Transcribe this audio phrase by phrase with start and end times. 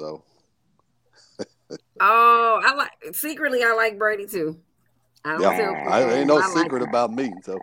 [0.00, 0.24] So.
[2.00, 3.62] oh, I like secretly.
[3.62, 4.58] I like Brady too.
[5.26, 7.34] I don't yeah, I, ain't no I secret like about me.
[7.42, 7.60] So.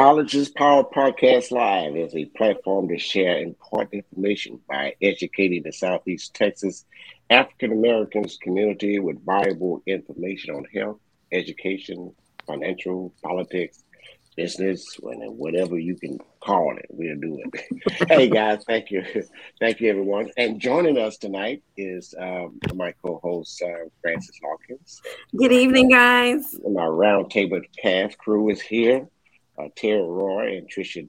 [0.00, 5.74] Knowledge is Power Podcast Live is a platform to share important information by educating the
[5.74, 6.86] Southeast Texas
[7.28, 10.96] African Americans community with valuable information on health,
[11.32, 12.14] education,
[12.46, 13.84] financial, politics,
[14.38, 16.86] business, whatever you can call it.
[16.88, 18.08] We'll do it.
[18.08, 19.04] hey guys, thank you,
[19.60, 20.30] thank you everyone.
[20.38, 25.02] And joining us tonight is um, my co-host uh, Francis Hawkins.
[25.36, 26.58] Good evening, guys.
[26.64, 29.06] My roundtable cast crew is here
[29.60, 31.08] uh, Terry Roy and Trisha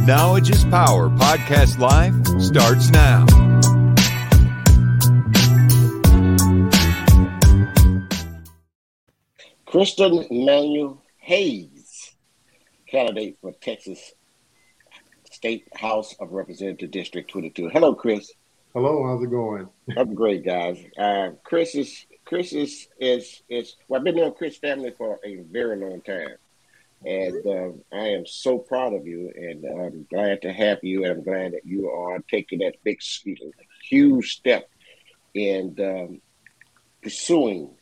[0.05, 3.25] Knowledge is Power Podcast Live starts now.
[9.67, 12.17] Christian Manuel Hayes,
[12.89, 14.15] candidate for Texas
[15.37, 17.69] State House of Representative District 22.
[17.69, 18.33] Hello, Chris.
[18.73, 19.69] Hello, how's it going?
[19.95, 20.83] I'm great, guys.
[20.97, 23.77] Uh, Chris is Chris is is is.
[23.87, 26.37] Well, I've been knowing Chris family for a very long time,
[27.05, 31.13] and uh, I am so proud of you, and I'm glad to have you, and
[31.13, 33.03] I'm glad that you are taking that big,
[33.91, 34.71] huge step
[35.35, 36.23] in um,
[37.03, 37.73] pursuing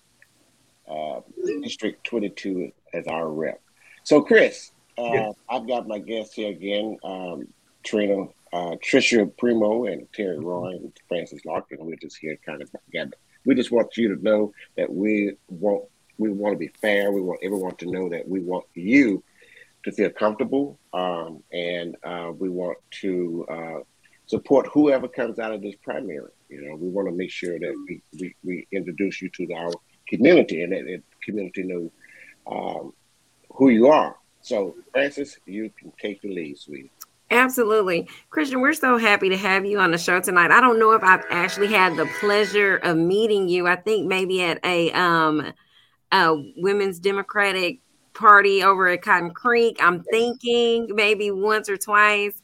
[0.91, 1.20] uh,
[1.62, 3.60] District 22 as our rep.
[4.03, 7.49] So, Chris, uh, I've got my guests here again, um,
[7.84, 11.78] Trina, uh, Tricia Primo, and Terry Roy, and Francis Larkin.
[11.81, 13.16] We're just here kind of together.
[13.44, 15.84] We just want you to know that we want
[16.16, 17.10] we want to be fair.
[17.10, 19.22] We want everyone to know that we want you
[19.84, 23.81] to feel comfortable, um, and uh, we want to uh,
[24.26, 26.31] support whoever comes out of this primary.
[26.49, 29.72] You know, we want to make sure that we, we, we introduce you to our
[30.09, 31.93] community, and that the community know
[32.47, 32.93] um,
[33.50, 36.91] who you are so, Francis, you can take the lead, sweetie.
[37.31, 38.06] Absolutely.
[38.29, 40.50] Christian, we're so happy to have you on the show tonight.
[40.50, 43.67] I don't know if I've actually had the pleasure of meeting you.
[43.67, 45.55] I think maybe at a um
[46.12, 47.81] a women's democratic
[48.12, 49.79] party over at Cotton Creek.
[49.81, 52.35] I'm thinking maybe once or twice.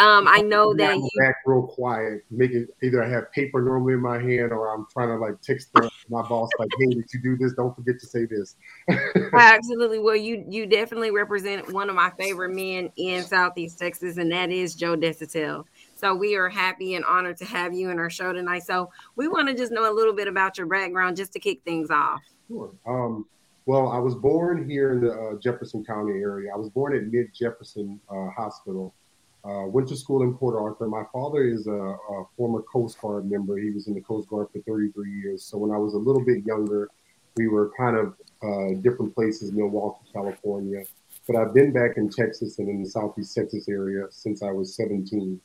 [0.00, 4.00] Um, I know that you back real quiet, making either I have paper normally in
[4.00, 7.20] my hand or I'm trying to like text the, my boss like, "Hey, did you
[7.22, 7.52] do this?
[7.52, 8.56] Don't forget to say this."
[9.34, 9.98] Absolutely.
[9.98, 14.50] Well, you you definitely represent one of my favorite men in Southeast Texas, and that
[14.50, 15.66] is Joe Deshotel.
[15.96, 18.62] So we are happy and honored to have you in our show tonight.
[18.62, 21.60] So we want to just know a little bit about your background, just to kick
[21.62, 22.22] things off.
[22.48, 22.72] Sure.
[22.86, 23.26] Um,
[23.66, 26.50] Well, I was born here in the uh, Jefferson County area.
[26.54, 28.94] I was born at Mid Jefferson uh, Hospital.
[29.42, 30.86] Uh, went to school in Port Arthur.
[30.86, 33.56] My father is a, a, former Coast Guard member.
[33.56, 35.44] He was in the Coast Guard for 33 years.
[35.44, 36.90] So when I was a little bit younger,
[37.36, 40.84] we were kind of uh, different places, Milwaukee, California.
[41.26, 44.74] But I've been back in Texas and in the Southeast Texas area since I was
[44.76, 45.40] 17.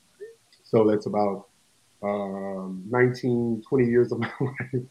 [0.64, 1.48] So that's about
[2.04, 4.84] um, 19, 20 years of my life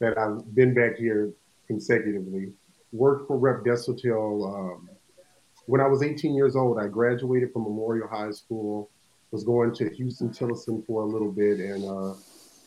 [0.00, 1.32] that I've been back here
[1.66, 2.52] consecutively.
[2.92, 4.90] Worked for Rep Deshotel um,
[5.72, 6.78] when I was 18 years old.
[6.78, 8.90] I graduated from Memorial High School,
[9.30, 12.12] was going to Huston Tillotson for a little bit, and uh,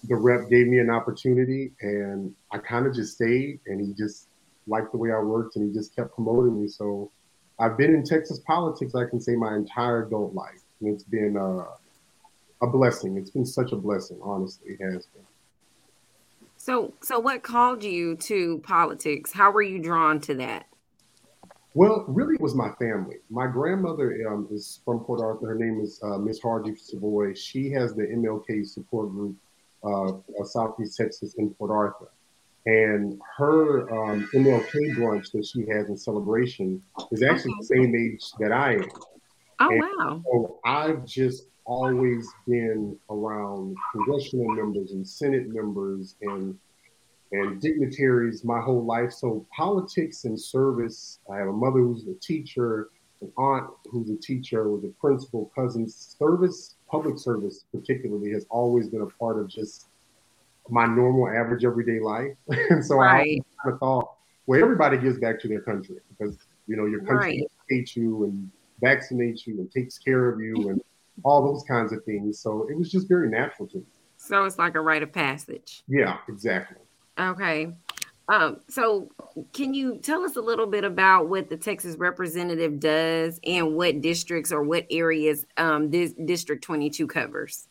[0.06, 4.30] the rep gave me an opportunity, and I kind of just stayed, and he just
[4.66, 6.68] liked the way I worked, and he just kept promoting me.
[6.68, 7.12] So
[7.60, 11.38] I've been in Texas politics, I can say, my entire adult life, and it's been
[11.38, 11.66] uh,
[12.64, 13.18] a blessing.
[13.18, 15.28] It's been such a blessing, honestly, it has been.
[16.58, 19.32] So, so what called you to politics?
[19.32, 20.66] How were you drawn to that?
[21.76, 23.18] Well, really, it was my family.
[23.30, 25.48] My grandmother um, is from Port Arthur.
[25.48, 27.34] Her name is uh, Miss Hattie Savoy.
[27.34, 29.36] She has the MLK support group,
[29.84, 30.14] uh,
[30.46, 32.10] Southeast Texas in Port Arthur.
[32.66, 36.82] And her um, MLK brunch that she has in celebration
[37.12, 38.90] is actually the same age that I am.
[39.60, 40.22] Oh, and wow.
[40.32, 46.58] So I've just always been around congressional members and Senate members and
[47.42, 49.12] and dignitaries my whole life.
[49.12, 51.20] So politics and service.
[51.32, 52.90] I have a mother who's a teacher,
[53.22, 56.16] an aunt who's a teacher, was a principal, cousins.
[56.18, 59.88] Service, public service particularly, has always been a part of just
[60.70, 62.36] my normal, average, everyday life.
[62.70, 63.42] and so right.
[63.66, 64.14] I thought,
[64.46, 67.52] well, everybody gives back to their country because you know your country right.
[67.70, 68.50] hates you and
[68.82, 70.82] vaccinates you and takes care of you and
[71.24, 72.40] all those kinds of things.
[72.40, 73.84] So it was just very natural to me.
[74.18, 75.84] So it's like a rite of passage.
[75.88, 76.78] Yeah, exactly.
[77.20, 77.74] Okay.
[78.28, 79.12] Um, so
[79.54, 84.02] can you tell us a little bit about what the Texas representative does and what
[84.02, 87.68] districts or what areas um, this District 22 covers?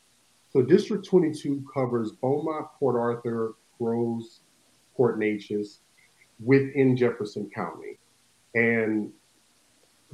[0.53, 4.41] So District 22 covers Beaumont, Port Arthur, Groves,
[4.97, 5.79] Port Neches
[6.39, 7.99] within Jefferson County.
[8.55, 9.13] And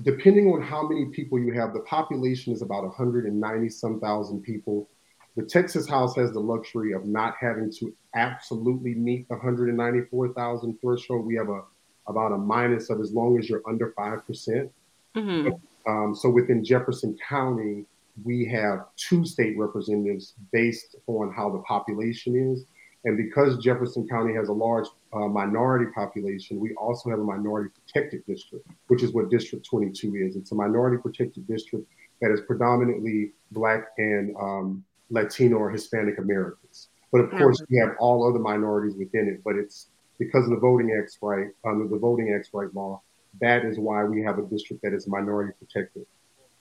[0.03, 4.88] depending on how many people you have, the population is about 190 some thousand people.
[5.37, 11.27] The Texas House has the luxury of not having to absolutely meet the 194,000 threshold.
[11.27, 11.62] We have a
[12.06, 14.23] about a minus of as long as you're under 5%.
[14.29, 14.71] mm
[15.15, 15.49] hmm
[15.87, 17.87] um, so within Jefferson County,
[18.23, 22.67] we have two state representatives based on how the population is.
[23.05, 27.71] And because Jefferson County has a large uh, minority population, we also have a minority
[27.71, 30.37] protected district, which is what District 22 is.
[30.37, 31.87] It's a minority protected district
[32.21, 36.89] that is predominantly Black and um, Latino or Hispanic Americans.
[37.12, 37.39] But of mm-hmm.
[37.39, 39.43] course, we have all other minorities within it.
[39.45, 43.03] But it's because of the Voting Acts right, under the Voting Acts right law,
[43.41, 46.07] that is why we have a district that is minority protected.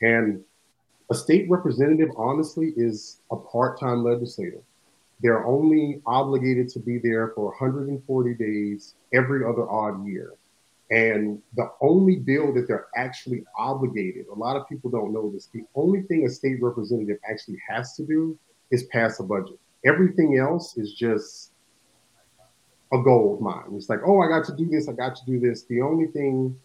[0.02, 0.42] And
[1.12, 4.62] a state representative, honestly, is a part time legislator.
[5.22, 10.34] They're only obligated to be there for 140 days every other odd year.
[10.92, 15.48] And the only bill that they're actually obligated, a lot of people don't know this,
[15.54, 18.38] the only thing a state representative actually has to do
[18.72, 19.60] is pass a budget.
[19.86, 21.52] Everything else is just
[22.92, 23.74] a gold mine.
[23.74, 25.64] It's like, oh, I got to do this, I got to do this.
[25.64, 26.60] The only thing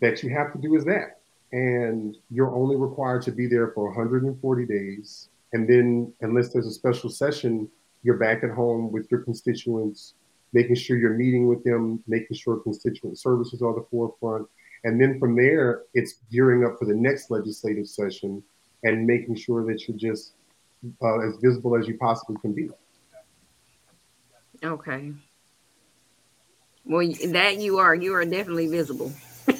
[0.00, 1.20] that you have to do is that.
[1.52, 5.28] And you're only required to be there for 140 days.
[5.52, 7.68] And then, unless there's a special session,
[8.02, 10.14] you're back at home with your constituents,
[10.52, 14.48] making sure you're meeting with them, making sure constituent services are the forefront.
[14.84, 18.42] And then from there, it's gearing up for the next legislative session
[18.82, 20.32] and making sure that you're just
[21.02, 22.70] uh, as visible as you possibly can be.
[24.62, 25.12] Okay.
[26.84, 29.12] Well, that you are, you are definitely visible.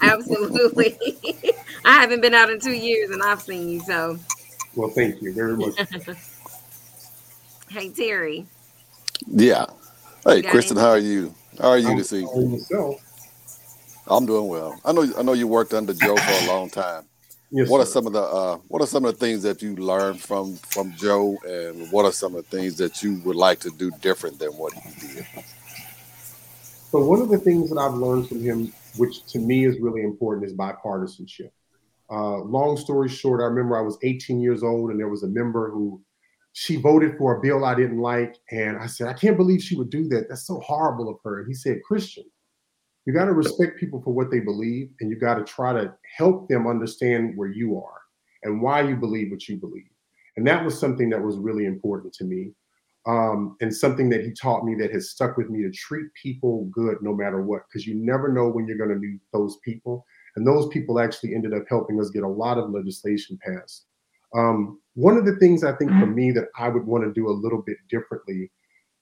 [0.00, 0.96] Absolutely.
[1.84, 4.18] I haven't been out in two years and I've seen you, so.
[4.74, 5.74] Well, thank you very much.
[7.70, 8.46] hey, Terry.
[9.26, 9.66] Yeah.
[10.24, 11.34] Hey, Kristen, how are you?
[11.58, 12.64] How are you I'm this evening?
[14.06, 14.80] I'm doing well.
[14.84, 15.06] I know.
[15.16, 17.04] I know you worked under Joe for a long time.
[17.52, 17.82] Yes, what sir.
[17.82, 20.56] are some of the uh, What are some of the things that you learned from
[20.56, 23.90] from Joe, and what are some of the things that you would like to do
[24.00, 25.26] different than what he did?
[26.90, 30.02] So one of the things that I've learned from him, which to me is really
[30.02, 31.50] important, is bipartisanship.
[32.10, 35.28] Uh, long story short, I remember I was 18 years old, and there was a
[35.28, 36.02] member who
[36.64, 39.76] she voted for a bill I didn't like, and I said, I can't believe she
[39.78, 40.28] would do that.
[40.28, 41.38] That's so horrible of her.
[41.38, 42.26] And he said, Christian,
[43.06, 45.84] you got to respect people for what they believe, and you got to try to
[46.18, 48.00] help them understand where you are
[48.42, 49.92] and why you believe what you believe.
[50.36, 52.52] And that was something that was really important to me.
[53.06, 56.66] um, and something that he taught me that has stuck with me to treat people
[56.66, 60.04] good no matter what, because you never know when you're going to meet those people.
[60.36, 63.86] And those people actually ended up helping us get a lot of legislation passed.
[64.36, 66.14] Um, one of the things I think for mm-hmm.
[66.14, 68.50] me that I would want to do a little bit differently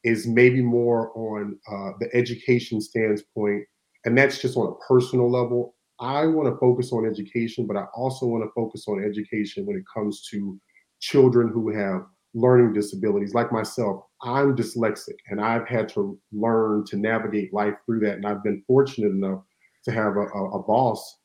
[0.04, 3.64] is maybe more on uh, the education standpoint,
[4.04, 5.74] and that's just on a personal level.
[6.00, 9.76] I want to focus on education, but I also want to focus on education when
[9.76, 10.58] it comes to
[11.00, 12.02] children who have
[12.34, 14.04] learning disabilities like myself.
[14.22, 18.16] I'm dyslexic and I've had to learn to navigate life through that.
[18.16, 19.42] And I've been fortunate enough
[19.84, 21.18] to have a, a, a boss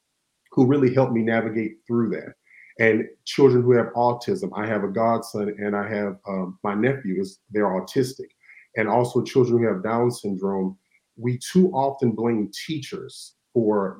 [0.52, 2.34] who really helped me navigate through that.
[2.80, 7.22] And children who have autism, I have a godson and I have um, my nephew
[7.22, 8.30] is they're autistic,
[8.76, 10.78] and also children who have Down syndrome.
[11.16, 14.00] We too often blame teachers for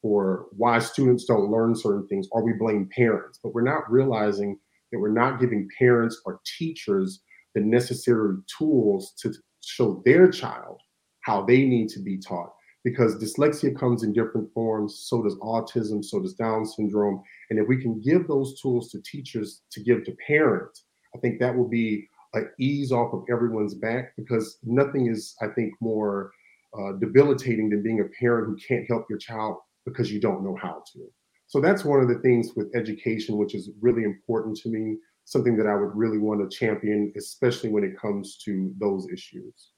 [0.00, 4.58] for why students don't learn certain things, or we blame parents, but we're not realizing
[4.92, 7.20] that we're not giving parents or teachers
[7.54, 10.80] the necessary tools to show their child
[11.20, 12.52] how they need to be taught
[12.84, 17.66] because dyslexia comes in different forms so does autism so does down syndrome and if
[17.68, 21.68] we can give those tools to teachers to give to parents i think that will
[21.68, 26.30] be an ease off of everyone's back because nothing is i think more
[26.78, 30.56] uh, debilitating than being a parent who can't help your child because you don't know
[30.60, 31.00] how to
[31.46, 35.56] so that's one of the things with education, which is really important to me, something
[35.56, 39.70] that I would really want to champion, especially when it comes to those issues.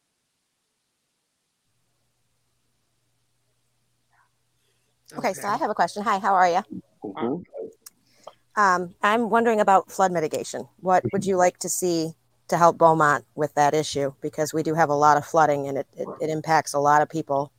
[5.15, 6.03] Okay, so I have a question.
[6.03, 6.63] Hi, how are you?
[7.05, 8.61] Mm-hmm.
[8.61, 10.67] Um, I'm wondering about flood mitigation.
[10.81, 12.13] What would you like to see
[12.49, 14.15] to help Beaumont with that issue?
[14.21, 17.03] Because we do have a lot of flooding and it, it, it impacts a lot
[17.03, 17.53] of people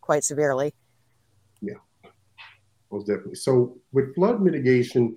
[0.00, 0.74] quite severely
[1.60, 1.74] Yeah,
[2.90, 3.36] most definitely.
[3.36, 5.16] So with flood mitigation,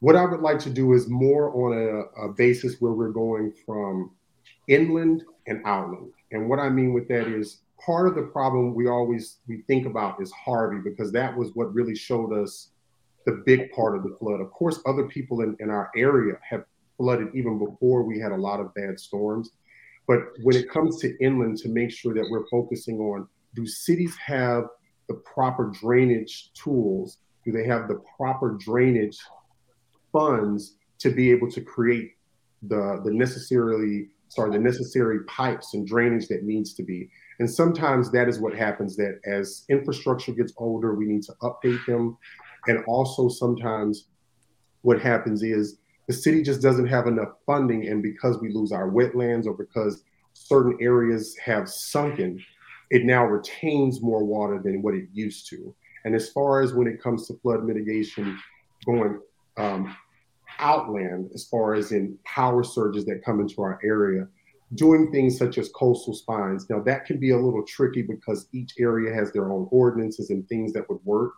[0.00, 3.52] what I would like to do is more on a, a basis where we're going
[3.66, 4.12] from
[4.68, 6.12] inland and outland.
[6.32, 9.86] And what I mean with that is part of the problem we always we think
[9.86, 12.70] about is Harvey because that was what really showed us
[13.26, 14.40] the big part of the flood.
[14.40, 16.64] Of course, other people in, in our area have
[16.96, 19.50] flooded even before we had a lot of bad storms.
[20.06, 24.16] But when it comes to inland, to make sure that we're focusing on do cities
[24.24, 24.64] have
[25.08, 27.18] the proper drainage tools?
[27.44, 29.18] Do they have the proper drainage
[30.12, 32.12] funds to be able to create
[32.62, 37.10] the the necessarily sorry the necessary pipes and drainage that needs to be?
[37.40, 41.84] And sometimes that is what happens that as infrastructure gets older, we need to update
[41.86, 42.18] them.
[42.66, 44.08] And also sometimes
[44.82, 47.88] what happens is the city just doesn't have enough funding.
[47.88, 50.04] And because we lose our wetlands or because
[50.34, 52.44] certain areas have sunken,
[52.90, 55.74] it now retains more water than what it used to.
[56.04, 58.38] And as far as when it comes to flood mitigation,
[58.84, 59.18] going
[59.56, 59.96] um,
[60.58, 64.28] outland, as far as in power surges that come into our area,
[64.74, 66.68] doing things such as coastal spines.
[66.70, 70.48] Now, that can be a little tricky because each area has their own ordinances and
[70.48, 71.32] things that would work.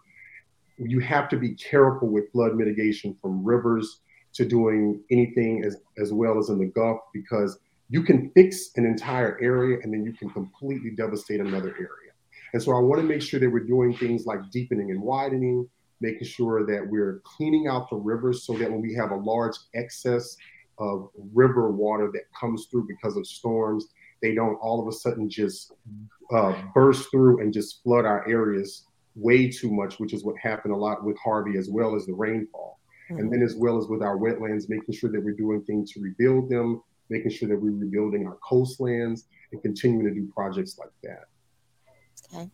[0.79, 4.01] You have to be careful with flood mitigation from rivers
[4.35, 7.59] to doing anything as, as well as in the Gulf because
[7.89, 12.13] you can fix an entire area and then you can completely devastate another area.
[12.53, 15.69] And so I want to make sure that we're doing things like deepening and widening,
[16.01, 19.57] making sure that we're cleaning out the rivers so that when we have a large
[19.75, 20.37] excess
[20.79, 23.89] of river water that comes through because of storms,
[24.23, 25.73] they don't all of a sudden just
[26.33, 30.73] uh, burst through and just flood our areas way too much, which is what happened
[30.73, 32.79] a lot with Harvey as well as the rainfall.
[33.11, 33.21] Mm-hmm.
[33.21, 36.01] And then as well as with our wetlands, making sure that we're doing things to
[36.01, 40.93] rebuild them, making sure that we're rebuilding our coastlands and continuing to do projects like
[41.03, 41.25] that.
[42.35, 42.51] Okay.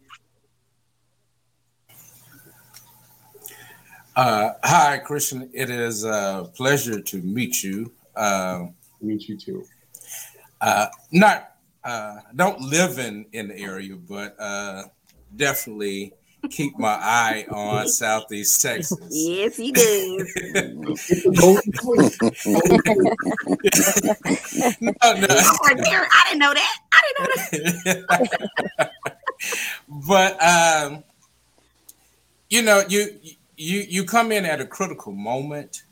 [4.17, 5.49] Uh, hi, Christian.
[5.53, 7.93] It is a pleasure to meet you.
[8.19, 8.67] Uh,
[9.01, 9.65] meet you too.
[10.61, 11.53] Uh, not
[11.85, 14.83] uh, don't live in in the area, but uh,
[15.37, 16.13] definitely
[16.51, 18.99] keep my eye on Southeast Texas.
[19.11, 20.35] Yes, he does.
[21.33, 21.61] no,
[24.91, 25.27] no.
[25.31, 26.79] I didn't know that.
[26.93, 28.05] I didn't know
[28.77, 28.91] that.
[30.09, 31.05] but um,
[32.51, 33.19] you know, you
[33.57, 35.83] you you come in at a critical moment,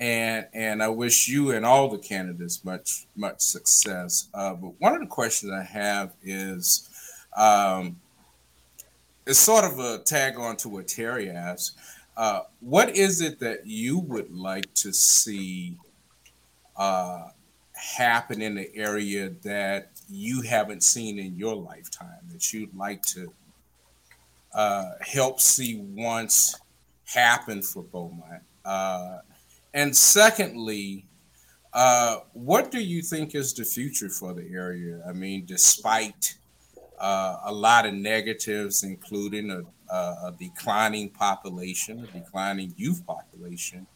[0.00, 4.28] and and I wish you and all the candidates much much success.
[4.34, 6.88] Uh, but one of the questions I have is.
[7.36, 8.00] Um,
[9.26, 11.76] it's sort of a tag on to what Terry asked.
[12.16, 15.76] Uh, what is it that you would like to see
[16.76, 17.28] uh,
[17.72, 23.32] happen in the area that you haven't seen in your lifetime that you'd like to
[24.52, 26.58] uh, help see once
[27.04, 28.42] happen for Beaumont?
[29.72, 31.06] And secondly,
[31.72, 35.02] Uh, what do you think is the future for the area?
[35.08, 36.34] I mean, despite
[36.98, 39.62] uh, a lot of negatives, including a,
[39.94, 43.86] a, declining population, a declining youth population,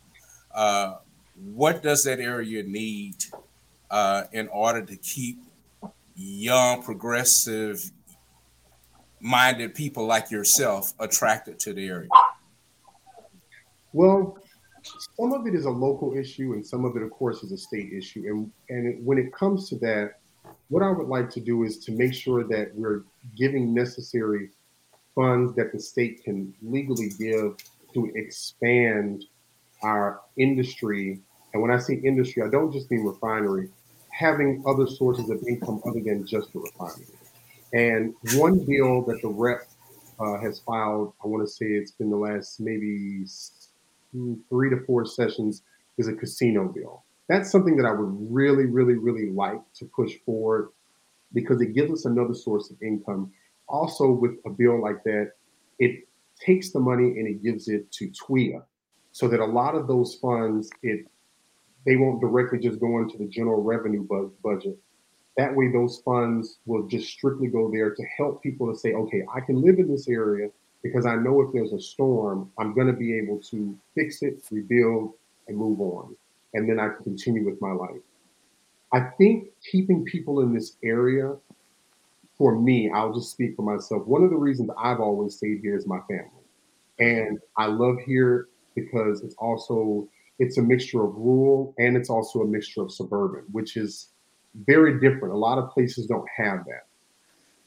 [0.54, 0.98] uh,
[1.34, 3.16] what does that area need
[3.90, 5.42] uh, in order to keep
[6.14, 7.90] young, progressive
[9.20, 12.08] minded people like yourself attracted to the area?
[13.92, 14.38] Well,
[14.84, 17.58] some of it is a local issue, and some of it, of course, is a
[17.58, 18.24] state issue.
[18.26, 20.18] And and when it comes to that,
[20.68, 23.04] what I would like to do is to make sure that we're
[23.36, 24.50] giving necessary
[25.14, 27.56] funds that the state can legally give
[27.94, 29.24] to expand
[29.82, 31.20] our industry.
[31.52, 33.68] And when I say industry, I don't just mean refinery,
[34.10, 37.06] having other sources of income other than just the refinery.
[37.72, 39.68] And one bill that the rep
[40.18, 43.24] uh, has filed, I want to say it's been the last maybe
[44.48, 45.62] three to four sessions,
[45.98, 47.04] is a casino bill.
[47.28, 50.70] That's something that I would really, really, really like to push forward
[51.32, 53.32] because it gives us another source of income.
[53.68, 55.32] Also, with a bill like that,
[55.78, 56.06] it
[56.38, 58.62] takes the money and it gives it to TWIA
[59.12, 61.06] so that a lot of those funds, it
[61.86, 64.78] they won't directly just go into the general revenue bu- budget.
[65.36, 69.22] That way, those funds will just strictly go there to help people to say, okay,
[69.34, 70.48] I can live in this area
[70.84, 74.44] because I know if there's a storm, I'm going to be able to fix it,
[74.50, 75.14] rebuild,
[75.48, 76.14] and move on.
[76.52, 78.02] And then I can continue with my life.
[78.92, 81.34] I think keeping people in this area,
[82.36, 84.06] for me, I'll just speak for myself.
[84.06, 86.28] One of the reasons I've always stayed here is my family.
[87.00, 90.06] And I love here because it's also
[90.38, 94.08] it's a mixture of rural and it's also a mixture of suburban, which is
[94.66, 95.32] very different.
[95.32, 96.86] A lot of places don't have that.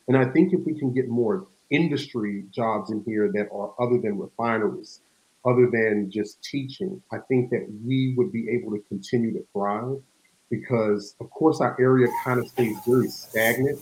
[0.08, 4.00] And I think if we can get more industry jobs in here that are other
[4.00, 5.02] than refineries,
[5.46, 10.02] other than just teaching, I think that we would be able to continue to thrive
[10.50, 13.80] because, of course, our area kind of stays very stagnant,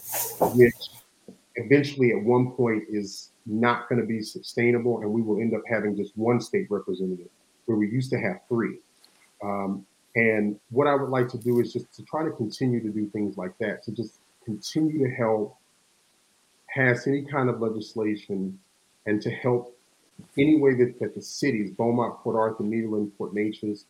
[0.56, 0.74] which
[1.56, 5.62] eventually at one point is not going to be sustainable, and we will end up
[5.70, 7.27] having just one state representative
[7.66, 8.79] where we used to have three.
[9.44, 12.90] Um, and what I would like to do is just to try to continue to
[12.90, 15.57] do things like that, to just continue to help
[16.75, 18.59] pass any kind of legislation
[19.05, 19.77] and to help
[20.38, 23.85] any way that, that the cities, Beaumont, Port Arthur, Nederland, Port Neches,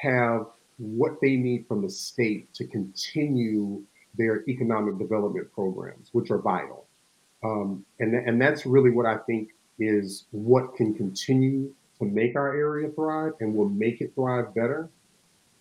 [0.00, 0.46] have
[0.78, 3.82] what they need from the state to continue
[4.16, 6.86] their economic development programs, which are vital.
[7.42, 12.54] Um, and, and that's really what I think is what can continue to make our
[12.56, 14.88] area thrive and will make it thrive better.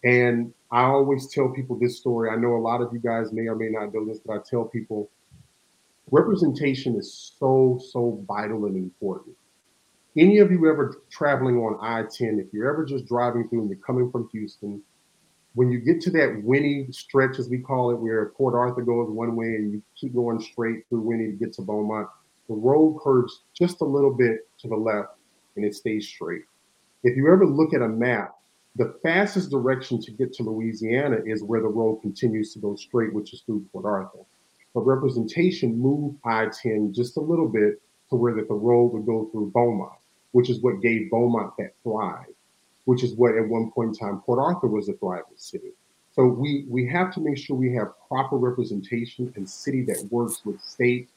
[0.04, 2.30] And I always tell people this story.
[2.30, 4.40] I know a lot of you guys may or may not know this, but I
[4.48, 5.10] tell people
[6.14, 9.36] representation is so, so vital and important.
[10.16, 13.70] Any of you ever traveling on I 10, if you're ever just driving through and
[13.70, 14.80] you're coming from Houston,
[15.56, 19.10] when you get to that Winnie stretch, as we call it, where Port Arthur goes
[19.10, 22.08] one way and you keep going straight through Winnie to get to Beaumont,
[22.48, 25.16] the road curves just a little bit to the left
[25.56, 26.44] and it stays straight.
[27.04, 28.36] If you ever look at a map,
[28.76, 33.14] the fastest direction to get to Louisiana is where the road continues to go straight,
[33.14, 34.26] which is through Port Arthur.
[34.74, 39.30] But representation moved I-10 just a little bit to where that the road would go
[39.32, 40.00] through Beaumont,
[40.32, 42.34] which is what gave Beaumont that thrive,
[42.86, 45.72] which is what at one point in time Port Arthur was a thriving city.
[46.14, 50.46] So we we have to make sure we have proper representation and city that works
[50.46, 51.10] with state,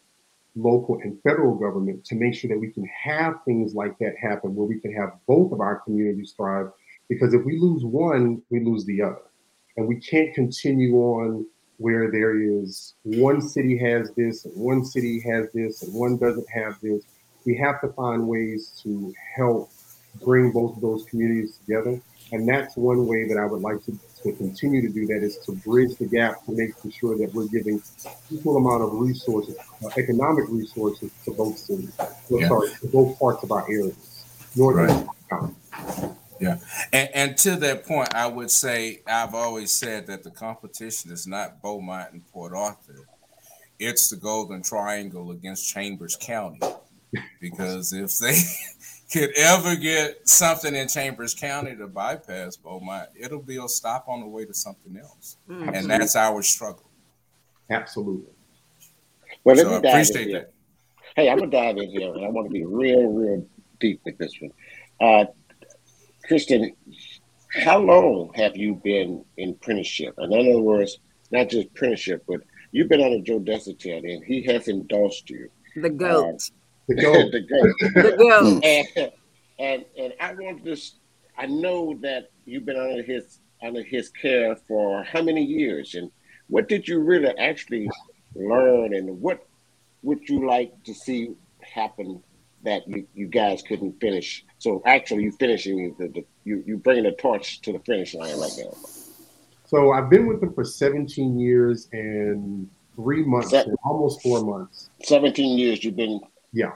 [0.55, 4.55] local, and federal government to make sure that we can have things like that happen
[4.55, 6.71] where we can have both of our communities thrive.
[7.11, 9.23] Because if we lose one, we lose the other.
[9.77, 11.47] And we can't continue on
[11.79, 16.49] where there is one city has this and one city has this and one doesn't
[16.49, 17.03] have this.
[17.45, 19.71] We have to find ways to help
[20.25, 22.01] bring both of those communities together.
[22.33, 25.39] And that's one way that I would like to, to continue to do that is
[25.47, 27.81] to bridge the gap to make sure that we're giving
[28.31, 31.97] equal amount of resources, uh, economic resources to both cities,
[32.29, 32.49] yeah.
[32.49, 34.25] sorry, to both parts of our areas,
[34.57, 34.91] north right.
[34.91, 35.66] and south.
[36.41, 36.59] Yeah.
[36.93, 41.27] And, and to that point, I would say I've always said that the competition is
[41.27, 43.07] not Beaumont and Port Arthur.
[43.79, 46.61] It's the Golden Triangle against Chambers County.
[47.41, 48.39] Because if they
[49.13, 54.21] could ever get something in Chambers County to bypass Beaumont, it'll be a stop on
[54.21, 55.37] the way to something else.
[55.49, 55.75] Mm-hmm.
[55.75, 56.91] And that's our struggle.
[57.71, 58.33] Absolutely.
[59.45, 60.49] Well, let so me dive in here.
[61.15, 63.47] Hey, I'm gonna dive in here, and I want to be real, real
[63.81, 64.53] deep with this one.
[65.01, 65.25] Uh,
[66.27, 66.75] Kristen,
[67.65, 70.15] how long have you been in apprenticeship?
[70.19, 70.99] And In other words,
[71.31, 72.41] not just apprenticeship, but
[72.73, 75.49] you've been under Joe Deshotel and he has endorsed you.
[75.77, 76.25] The goat.
[76.25, 76.39] Uh,
[76.89, 77.33] the goat.
[77.33, 77.75] the goat.
[77.95, 79.13] the goat.
[79.59, 80.77] And, and, and I want to,
[81.39, 85.95] I know that you've been under his under his care for how many years?
[85.95, 86.11] And
[86.49, 87.89] what did you really actually
[88.35, 88.95] learn?
[88.95, 89.47] And what
[90.03, 92.23] would you like to see happen
[92.65, 94.45] that you, you guys couldn't finish?
[94.59, 98.39] So actually, you finishing the, the you you bringing the torch to the finish line
[98.39, 98.73] right now.
[99.67, 104.91] So I've been with them for 17 years and three months, Se- almost four months.
[105.03, 106.21] 17 years you've been.
[106.53, 106.73] Yeah,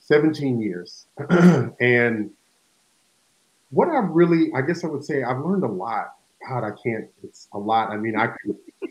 [0.00, 1.06] 17 years.
[1.80, 2.30] and
[3.70, 6.14] what I've really, I guess I would say, I've learned a lot.
[6.48, 7.90] God, I can't, it's a lot.
[7.90, 8.26] I mean, I,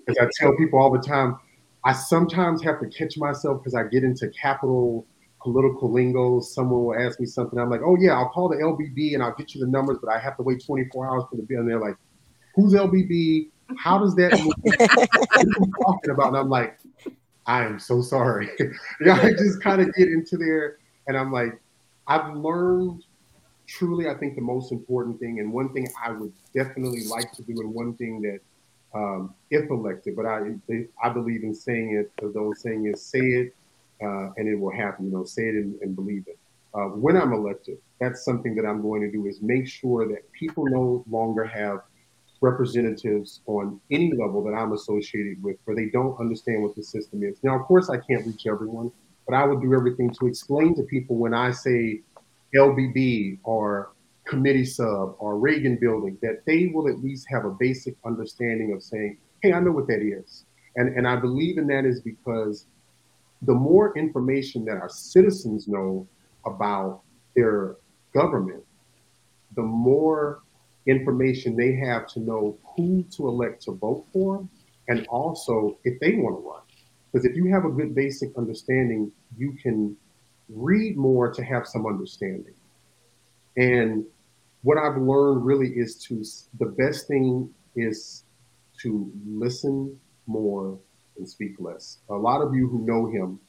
[0.07, 1.37] as I tell people all the time,
[1.85, 5.05] I sometimes have to catch myself because I get into capital
[5.43, 6.39] political lingo.
[6.39, 7.59] Someone will ask me something.
[7.59, 10.11] I'm like, oh, yeah, I'll call the LBB and I'll get you the numbers, but
[10.11, 11.59] I have to wait 24 hours for the bill.
[11.59, 11.97] And they're like,
[12.55, 13.49] who's LBB?
[13.77, 14.77] How does that what
[15.35, 16.27] are you talking about?
[16.29, 16.79] And I'm like,
[17.45, 18.49] I am so sorry.
[19.05, 20.77] yeah, I just kind of get into there
[21.07, 21.59] and I'm like,
[22.07, 23.03] I've learned
[23.67, 27.43] truly, I think the most important thing, and one thing I would definitely like to
[27.43, 28.39] do, and one thing that,
[28.93, 30.55] um, if elected, but I
[31.03, 32.11] I believe in saying it.
[32.17, 33.55] The old saying is, say it,
[34.03, 35.05] uh, and it will happen.
[35.05, 36.37] You know, say it and, and believe it.
[36.73, 40.31] Uh, when I'm elected, that's something that I'm going to do is make sure that
[40.31, 41.81] people no longer have
[42.41, 47.23] representatives on any level that I'm associated with where they don't understand what the system
[47.23, 47.37] is.
[47.43, 48.91] Now, of course, I can't reach everyone,
[49.27, 52.01] but I would do everything to explain to people when I say
[52.53, 53.93] LBB or
[54.25, 58.83] committee sub or Reagan building that they will at least have a basic understanding of
[58.83, 60.45] saying, hey, I know what that is.
[60.75, 62.65] And, and I believe in that is because
[63.45, 66.07] the more information that our citizens know
[66.45, 67.01] about
[67.35, 67.77] their
[68.13, 68.63] government,
[69.55, 70.41] the more
[70.85, 74.47] information they have to know who to elect to vote for
[74.89, 76.61] and also if they want to run.
[77.11, 79.95] Because if you have a good basic understanding, you can
[80.49, 82.53] read more to have some understanding.
[83.55, 84.05] And
[84.63, 86.23] what I've learned really is to
[86.59, 88.23] the best thing is
[88.81, 90.79] to listen more
[91.17, 91.99] and speak less.
[92.09, 93.39] A lot of you who know him,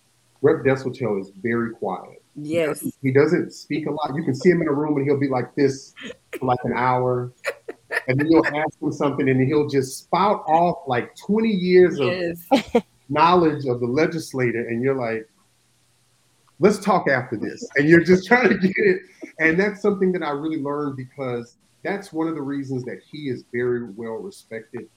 [0.43, 2.23] Rep Deshotel is very quiet.
[2.37, 2.81] Yes.
[2.81, 4.15] He doesn't, he doesn't speak a lot.
[4.15, 5.95] You can see him in a room and he'll be like this
[6.39, 7.33] for like an hour.
[8.09, 12.45] And then you'll ask him something and he'll just spout off like 20 years yes.
[12.75, 14.67] of knowledge of the legislator.
[14.69, 15.29] And you're like,
[16.59, 17.67] let's talk after this.
[17.77, 19.03] And you're just trying to get it.
[19.39, 23.29] And that's something that I really learned because that's one of the reasons that he
[23.29, 24.89] is very well respected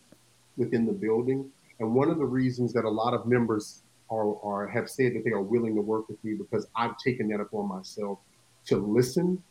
[0.55, 1.51] within the building.
[1.79, 5.23] And one of the reasons that a lot of members are, are have said that
[5.23, 8.19] they are willing to work with me because I've taken that upon myself
[8.65, 9.41] to listen,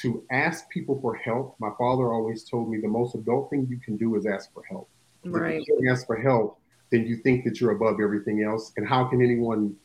[0.00, 1.56] to ask people for help.
[1.58, 4.62] My father always told me the most adult thing you can do is ask for
[4.68, 4.88] help.
[5.24, 5.60] Right.
[5.60, 6.58] If you ask for help,
[6.90, 8.72] then you think that you're above everything else.
[8.76, 9.76] And how can anyone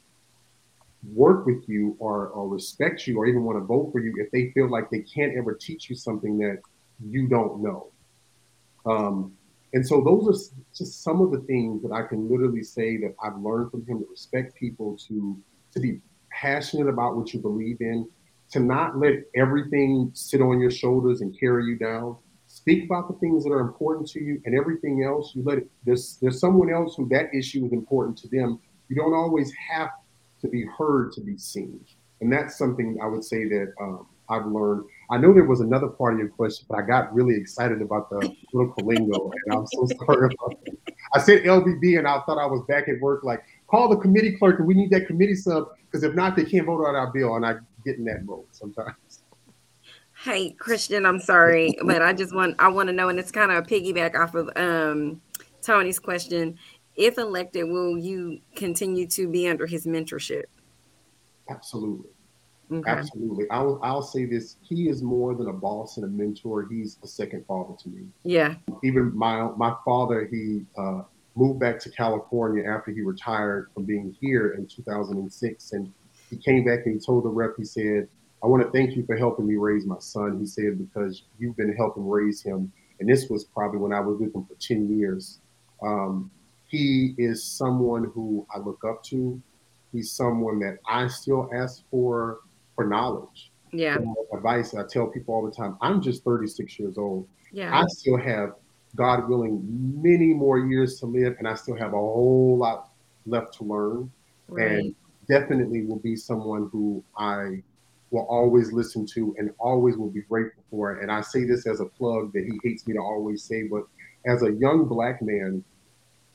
[1.14, 4.32] work with you or, or respect you or even want to vote for you if
[4.32, 6.60] they feel like they can't ever teach you something that
[7.04, 7.88] you don't know?
[8.86, 9.34] Um,
[9.74, 13.16] and so those are just some of the things that I can literally say that
[13.24, 15.38] I've learned from him to respect people, to
[15.74, 16.00] to be
[16.32, 18.08] passionate about what you believe in,
[18.52, 22.16] to not let everything sit on your shoulders and carry you down.
[22.48, 25.70] Speak about the things that are important to you, and everything else you let it.
[25.86, 28.60] There's there's someone else who that issue is important to them.
[28.88, 29.90] You don't always have
[30.42, 31.84] to be heard to be seen,
[32.22, 34.86] and that's something I would say that um, I've learned.
[35.10, 38.10] I know there was another part of your question, but I got really excited about
[38.10, 40.78] the political lingo, and I'm so sorry about that.
[41.14, 44.36] I said LBB, and I thought I was back at work, like call the committee
[44.38, 47.12] clerk, and we need that committee sub, because if not, they can't vote on our
[47.12, 49.24] bill, and I get in that mode sometimes.
[50.24, 53.52] Hey, Christian, I'm sorry, but I just want I want to know, and it's kind
[53.52, 55.22] of a piggyback off of um,
[55.62, 56.58] Tony's question.
[56.96, 60.46] If elected, will you continue to be under his mentorship?
[61.50, 62.10] Absolutely.
[62.72, 62.90] Okay.
[62.90, 63.46] Absolutely.
[63.50, 64.58] I'll I'll say this.
[64.62, 66.68] He is more than a boss and a mentor.
[66.70, 68.08] He's a second father to me.
[68.24, 68.56] Yeah.
[68.84, 71.04] Even my my father, he uh,
[71.36, 75.92] moved back to California after he retired from being here in 2006, and
[76.30, 78.08] he came back and he told the rep, he said,
[78.44, 81.58] "I want to thank you for helping me raise my son." He said because you've
[81.58, 84.98] been helping raise him, and this was probably when I was with him for 10
[84.98, 85.40] years.
[85.84, 86.32] Um,
[86.68, 89.42] he is someone who I look up to.
[89.92, 92.40] He's someone that I still ask for
[92.76, 93.52] for knowledge.
[93.72, 93.98] Yeah.
[94.34, 94.74] advice.
[94.74, 97.28] I tell people all the time, I'm just 36 years old.
[97.52, 97.78] Yeah.
[97.78, 98.54] I still have,
[98.96, 99.62] God willing,
[100.02, 102.90] many more years to live, and I still have a whole lot
[103.26, 104.12] left to learn.
[104.48, 104.72] Right.
[104.72, 104.96] And
[105.28, 107.64] definitely will be someone who I
[108.12, 111.00] will always listen to and always will be grateful for.
[111.00, 113.84] And I say this as a plug that he hates me to always say, but
[114.26, 115.64] as a young black man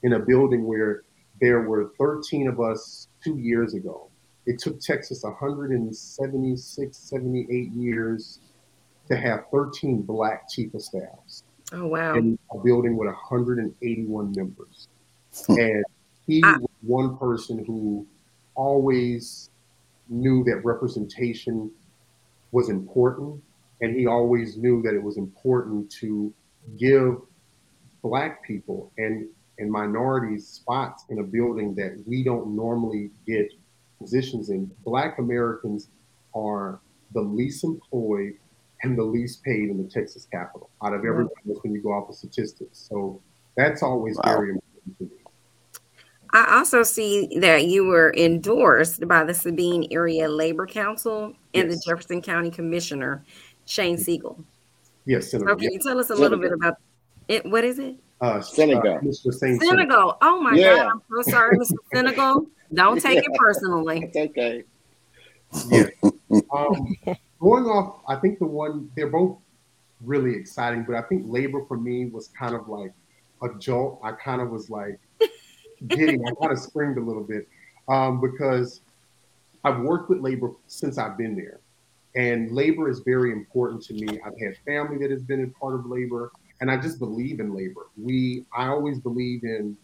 [0.03, 1.03] in a building where
[1.41, 4.10] there were 13 of us two years ago,
[4.51, 8.41] it took Texas 176, 78 years
[9.07, 11.45] to have 13 black chief of staffs.
[11.73, 12.15] Oh wow!
[12.15, 14.89] In a building with 181 members,
[15.47, 15.53] hmm.
[15.53, 15.85] and
[16.27, 18.05] he I, was one person who
[18.57, 19.51] always
[20.09, 21.71] knew that representation
[22.51, 23.41] was important,
[23.81, 26.35] and he always knew that it was important to
[26.77, 27.19] give
[28.03, 33.53] black people and and minorities spots in a building that we don't normally get
[34.01, 34.71] positions in.
[34.85, 35.89] Black Americans
[36.35, 36.81] are
[37.13, 38.35] the least employed
[38.83, 41.93] and the least paid in the Texas Capitol out of everyone else when you go
[41.93, 42.89] off of statistics.
[42.89, 43.21] So
[43.57, 44.37] that's always wow.
[44.37, 45.11] very important to me.
[46.33, 51.85] I also see that you were endorsed by the Sabine Area Labor Council and yes.
[51.85, 53.25] the Jefferson County Commissioner,
[53.67, 54.43] Shane Siegel.
[55.07, 55.51] Yes, Senator.
[55.51, 56.23] So can you tell us a Senator.
[56.23, 56.77] little bit about
[57.27, 57.45] it?
[57.47, 57.97] What is it?
[58.21, 58.99] Uh, Sinegal.
[58.99, 59.33] Uh, Mr.
[59.33, 60.17] Sinegal.
[60.21, 60.77] Oh my yeah.
[60.77, 60.87] God.
[60.93, 61.75] I'm so sorry, Mr.
[61.95, 62.47] Sinegal.
[62.73, 64.11] Don't take it personally.
[64.13, 64.65] It's okay.
[65.69, 65.87] Yeah.
[66.53, 66.97] Um,
[67.41, 69.39] going off, I think the one, they're both
[70.05, 72.93] really exciting, but I think labor for me was kind of like
[73.43, 74.01] a jolt.
[74.05, 75.01] I kind of was like
[75.89, 77.49] getting, I kind of springed a little bit
[77.89, 78.83] um, because
[79.65, 81.61] I've worked with labor since I've been there.
[82.15, 84.21] And labor is very important to me.
[84.25, 87.55] I've had family that has been a part of labor and I just believe in
[87.55, 87.89] labor.
[87.97, 89.77] We, I always believe in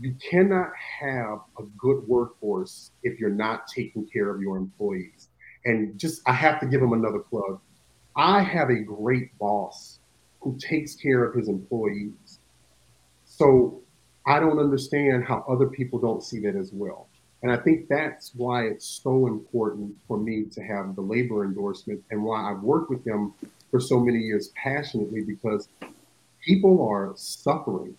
[0.00, 0.70] you cannot
[1.00, 5.28] have a good workforce if you're not taking care of your employees.
[5.64, 7.60] And just, I have to give him another plug.
[8.16, 10.00] I have a great boss
[10.40, 12.40] who takes care of his employees.
[13.24, 13.82] So
[14.26, 17.08] I don't understand how other people don't see that as well.
[17.42, 22.02] And I think that's why it's so important for me to have the labor endorsement
[22.10, 23.34] and why I've worked with them
[23.74, 25.68] for so many years passionately because
[26.40, 27.92] people are suffering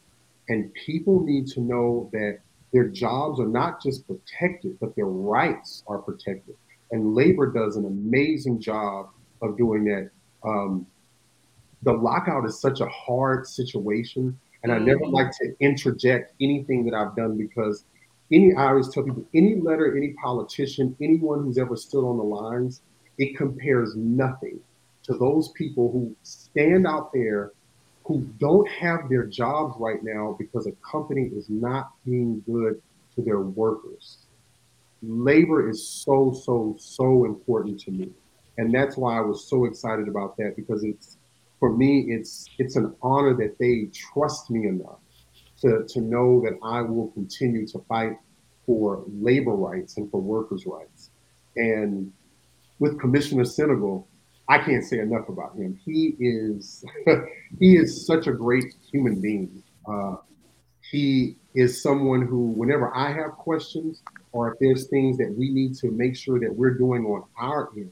[0.48, 2.40] and people need to know that
[2.72, 6.56] their jobs are not just protected, but their rights are protected.
[6.92, 9.10] And labor does an amazing job
[9.42, 10.12] of doing that.
[10.46, 10.88] Um,
[11.84, 14.40] the lockout is such a hard situation.
[14.64, 15.14] And I never mm-hmm.
[15.14, 17.84] like to interject anything that I've done because
[18.32, 22.24] any, I always tell people, any letter, any politician, anyone who's ever stood on the
[22.24, 22.82] lines,
[23.18, 24.62] it compares nothing
[25.06, 27.52] to those people who stand out there
[28.06, 32.82] who don't have their jobs right now because a company is not being good
[33.16, 34.20] to their workers.
[35.02, 38.10] Labor is so, so, so important to me.
[38.58, 41.18] And that's why I was so excited about that because it's
[41.60, 45.00] for me, it's it's an honor that they trust me enough
[45.62, 48.18] to, to know that I will continue to fight
[48.66, 51.12] for labor rights and for workers' rights.
[51.56, 52.12] And
[52.80, 54.06] with Commissioner Sinegal,
[54.48, 55.80] I can't say enough about him.
[55.84, 56.86] He is
[57.60, 59.64] he is such a great human being.
[59.88, 60.18] Uh,
[60.92, 64.04] he is someone who, whenever I have questions
[64.34, 67.70] or if there's things that we need to make sure that we're doing on our
[67.76, 67.92] end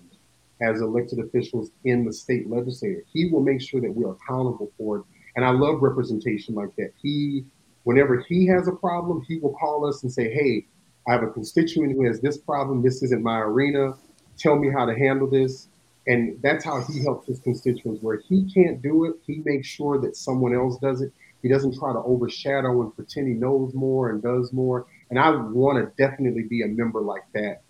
[0.61, 4.97] as elected officials in the state legislature, he will make sure that we're accountable for
[4.97, 5.03] it.
[5.35, 6.91] And I love representation like that.
[7.01, 7.45] He,
[7.83, 10.67] whenever he has a problem, he will call us and say, "Hey,
[11.07, 12.81] I have a constituent who has this problem.
[12.81, 13.95] This isn't my arena.
[14.37, 15.69] Tell me how to handle this."
[16.07, 18.01] And that's how he helps his constituents.
[18.01, 21.13] Where he can't do it, he makes sure that someone else does it.
[21.41, 24.85] He doesn't try to overshadow and pretend he knows more and does more.
[25.09, 27.61] And I want to definitely be a member like that.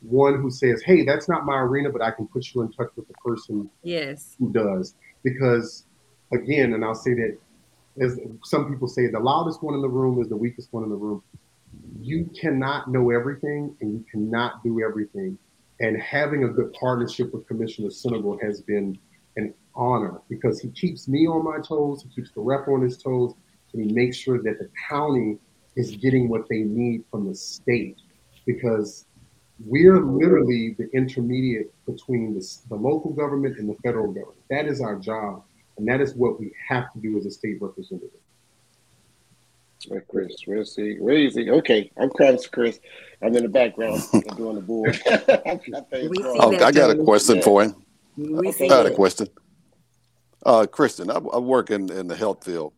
[0.00, 2.90] One who says, "Hey, that's not my arena, but I can put you in touch
[2.96, 4.34] with the person yes.
[4.38, 5.86] who does." Because
[6.32, 7.38] again, and I'll say that
[8.00, 10.90] as some people say, the loudest one in the room is the weakest one in
[10.90, 11.22] the room.
[12.00, 15.38] You cannot know everything and you cannot do everything.
[15.82, 18.96] And having a good partnership with Commissioner Sinegal has been
[19.36, 22.96] an honor because he keeps me on my toes, he keeps the rep on his
[22.96, 23.34] toes,
[23.72, 25.38] and he makes sure that the county
[25.74, 27.96] is getting what they need from the state
[28.46, 29.06] because
[29.64, 34.38] we're literally the intermediate between the, the local government and the federal government.
[34.50, 35.42] That is our job,
[35.78, 38.20] and that is what we have to do as a state representative.
[40.08, 40.94] Chris, where's he?
[40.98, 41.50] Where is he?
[41.50, 42.80] Okay, I'm crying to Chris.
[43.22, 44.02] I'm in the background
[44.36, 45.00] doing the board.
[45.06, 47.42] oh, I got a question yeah.
[47.42, 47.74] for him.
[48.18, 49.28] I got a question.
[50.44, 52.72] Uh, Christian, I, I, work in, in the health field.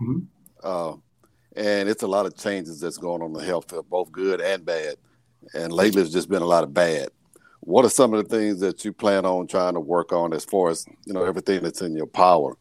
[0.00, 0.20] Mm-hmm.
[0.64, 0.94] Uh,
[1.54, 4.40] and it's a lot of changes that's going on in the health field, both good
[4.40, 4.96] and bad.
[5.54, 7.08] And lately, it's just been a lot of bad.
[7.60, 10.44] What are some of the things that you plan on trying to work on as
[10.44, 12.56] far as you know everything that's in your power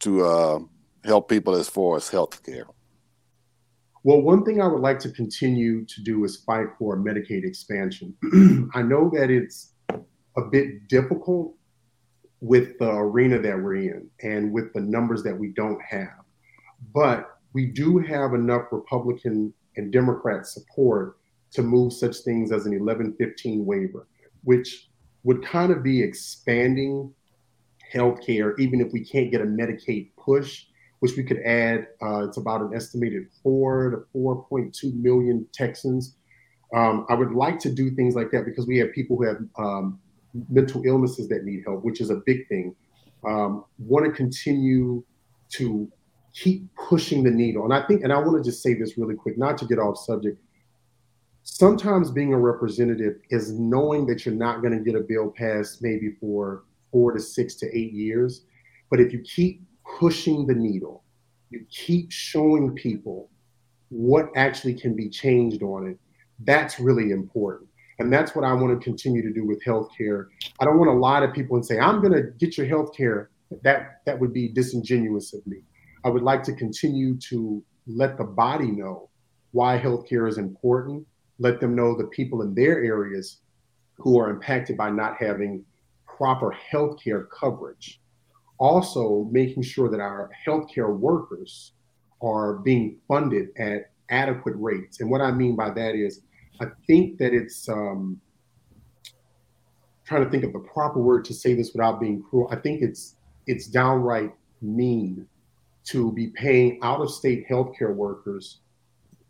[0.00, 0.58] to uh,
[1.04, 2.66] help people as far as health care?
[4.04, 8.14] Well, one thing I would like to continue to do is fight for Medicaid expansion.
[8.74, 9.72] I know that it's
[10.36, 11.54] a bit difficult
[12.40, 16.22] with the arena that we're in and with the numbers that we don't have.
[16.94, 21.16] But we do have enough Republican and Democrat support
[21.52, 24.06] to move such things as an 1115 waiver,
[24.44, 24.90] which
[25.24, 27.12] would kind of be expanding
[27.92, 30.66] healthcare, even if we can't get a Medicaid push,
[31.00, 31.88] which we could add.
[32.02, 36.16] Uh, it's about an estimated four to 4.2 million Texans.
[36.74, 39.38] Um, I would like to do things like that because we have people who have
[39.58, 39.98] um,
[40.50, 42.74] mental illnesses that need help, which is a big thing.
[43.26, 45.02] Um, want to continue
[45.50, 45.90] to
[46.34, 47.64] keep pushing the needle.
[47.64, 49.78] And I think, and I want to just say this really quick, not to get
[49.78, 50.38] off subject.
[51.42, 55.82] Sometimes being a representative is knowing that you're not going to get a bill passed
[55.82, 58.42] maybe for four to six to eight years.
[58.90, 59.62] But if you keep
[59.98, 61.02] pushing the needle,
[61.50, 63.30] you keep showing people
[63.90, 65.98] what actually can be changed on it,
[66.44, 67.68] that's really important.
[67.98, 70.26] And that's what I want to continue to do with healthcare.
[70.60, 73.28] I don't want to lie to people and say, I'm going to get your healthcare.
[73.62, 75.62] That that would be disingenuous of me.
[76.04, 79.08] I would like to continue to let the body know
[79.52, 81.06] why healthcare is important.
[81.38, 83.38] Let them know the people in their areas
[83.96, 85.64] who are impacted by not having
[86.06, 88.00] proper healthcare coverage.
[88.58, 91.72] Also, making sure that our healthcare workers
[92.20, 95.00] are being funded at adequate rates.
[95.00, 96.22] And what I mean by that is,
[96.60, 98.20] I think that it's um,
[100.04, 102.48] trying to think of the proper word to say this without being cruel.
[102.50, 103.14] I think it's
[103.46, 105.26] it's downright mean
[105.84, 108.58] to be paying out of state healthcare workers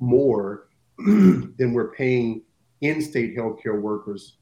[0.00, 2.42] more than we're paying
[2.80, 4.36] in state healthcare workers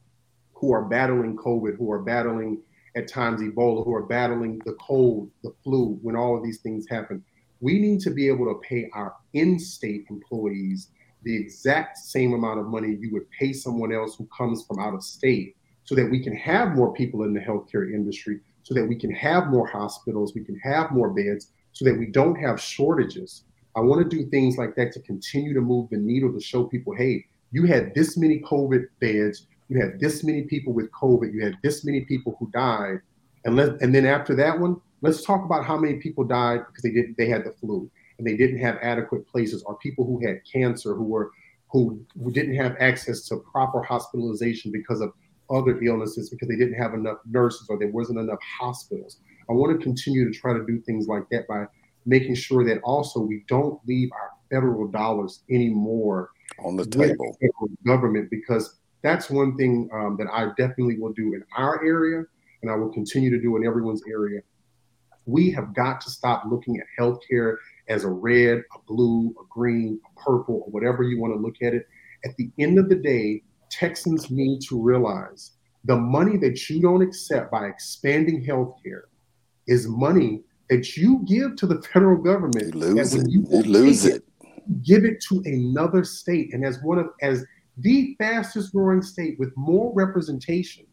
[0.55, 2.59] who are battling COVID, who are battling
[2.97, 6.87] at times Ebola, who are battling the cold, the flu, when all of these things
[6.89, 7.23] happen.
[7.61, 10.89] We need to be able to pay our in state employees
[11.23, 14.95] the exact same amount of money you would pay someone else who comes from out
[14.95, 18.85] of state so that we can have more people in the healthcare industry, so that
[18.85, 22.61] we can have more hospitals, we can have more beds, so that we don't have
[22.61, 23.45] shortages.
[23.77, 26.65] I want to do things like that to continue to move the needle to show
[26.65, 31.33] people, hey, you had this many COVID beds, you had this many people with COVID,
[31.33, 33.01] you had this many people who died,
[33.45, 36.83] and let and then after that one, let's talk about how many people died because
[36.83, 40.27] they didn't they had the flu and they didn't have adequate places, or people who
[40.27, 41.31] had cancer who were
[41.71, 45.13] who, who didn't have access to proper hospitalization because of
[45.51, 49.19] other illnesses because they didn't have enough nurses or there wasn't enough hospitals.
[49.49, 51.67] I want to continue to try to do things like that by
[52.05, 56.31] making sure that also we don't leave our federal dollars anymore
[56.65, 57.37] on the table
[57.85, 62.25] government because that's one thing um, that I definitely will do in our area
[62.63, 64.41] and I will continue to do in everyone's area.
[65.27, 67.57] We have got to stop looking at healthcare
[67.89, 71.57] as a red, a blue, a green, a purple, or whatever you want to look
[71.63, 71.87] at it.
[72.25, 75.53] At the end of the day, Texans need to realize
[75.85, 79.03] the money that you don't accept by expanding healthcare
[79.67, 82.75] is money that you give to the federal government.
[82.75, 83.31] You lose it.
[83.31, 84.83] You, you lose it, it.
[84.83, 87.45] Give it to another state, and as one of as
[87.79, 90.87] the fastest growing state with more representation,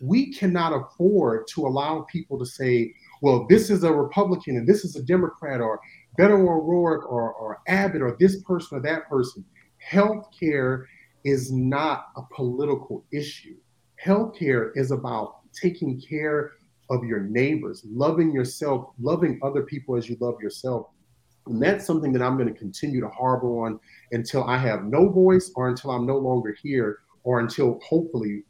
[0.00, 4.84] we cannot afford to allow people to say, "Well, this is a Republican and this
[4.84, 5.80] is a Democrat," or
[6.18, 9.44] Beto O'Rourke or, or Abbott or this person or that person.
[9.90, 10.84] Healthcare
[11.24, 13.56] is not a political issue.
[14.04, 16.52] Healthcare is about taking care
[16.90, 20.88] of your neighbors, loving yourself, loving other people as you love yourself.
[21.46, 23.78] And that's something that I'm going to continue to harbor on
[24.12, 28.44] until I have no voice or until I'm no longer here or until hopefully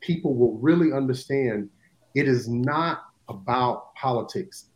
[0.00, 1.68] people will really understand
[2.14, 4.66] it is not about politics.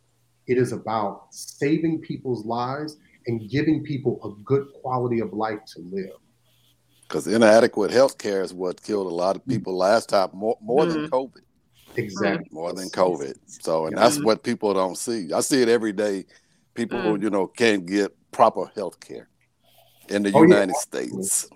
[0.47, 5.81] It is about saving people's lives and giving people a good quality of life to
[5.81, 6.15] live.
[7.01, 9.49] Because inadequate health care is what killed a lot of mm.
[9.49, 11.01] people last time, more, more mm-hmm.
[11.01, 11.41] than COVID.
[11.97, 12.47] Exactly.
[12.51, 13.35] More than COVID.
[13.47, 15.31] So, and that's what people don't see.
[15.33, 16.25] I see it every day.
[16.75, 17.03] People mm.
[17.03, 19.29] who, you know, can't get proper health care
[20.09, 20.79] in the oh, United yeah.
[20.79, 21.49] States.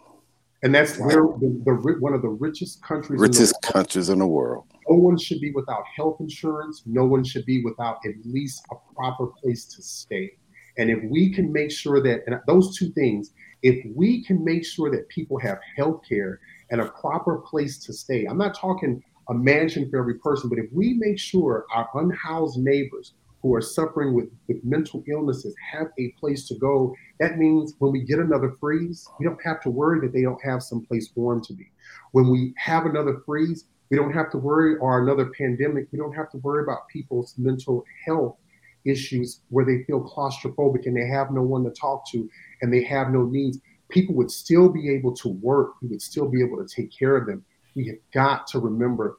[0.63, 4.27] And that's where the, the, one of the richest countries richest in countries in the
[4.27, 4.65] world.
[4.89, 6.83] No one should be without health insurance.
[6.85, 10.31] No one should be without at least a proper place to stay.
[10.77, 14.65] And if we can make sure that and those two things, if we can make
[14.65, 16.39] sure that people have health care
[16.71, 20.57] and a proper place to stay, I'm not talking a mansion for every person, but
[20.57, 25.87] if we make sure our unhoused neighbors who are suffering with, with mental illnesses have
[25.97, 29.69] a place to go, that means when we get another freeze, we don't have to
[29.69, 31.71] worry that they don't have someplace warm to be.
[32.11, 36.13] When we have another freeze, we don't have to worry, or another pandemic, we don't
[36.13, 38.37] have to worry about people's mental health
[38.85, 42.29] issues where they feel claustrophobic and they have no one to talk to
[42.61, 43.59] and they have no needs.
[43.89, 47.15] People would still be able to work, we would still be able to take care
[47.15, 47.43] of them.
[47.75, 49.17] We have got to remember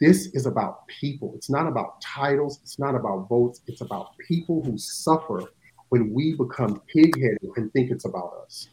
[0.00, 1.32] this is about people.
[1.34, 5.42] It's not about titles, it's not about votes, it's about people who suffer
[5.88, 8.68] when we become pig-headed and think it's about us.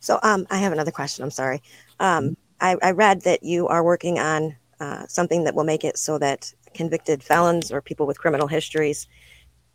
[0.00, 1.24] So um, I have another question.
[1.24, 1.62] I'm sorry.
[1.98, 5.96] Um, I, I read that you are working on uh, something that will make it
[5.96, 9.06] so that convicted felons or people with criminal histories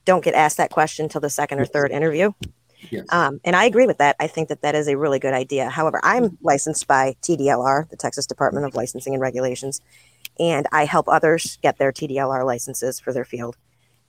[0.05, 2.32] don't get asked that question until the second or third interview.
[2.90, 3.06] Yes.
[3.10, 4.16] Um, and I agree with that.
[4.20, 5.70] I think that that is a really good idea.
[5.70, 9.82] However, I'm licensed by TDLR, the Texas Department of Licensing and Regulations,
[10.40, 13.58] and I help others get their TDLR licenses for their field.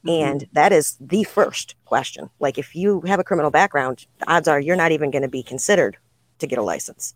[0.07, 0.25] Mm-hmm.
[0.25, 2.31] And that is the first question.
[2.39, 5.29] Like, if you have a criminal background, the odds are you're not even going to
[5.29, 5.99] be considered
[6.39, 7.15] to get a license.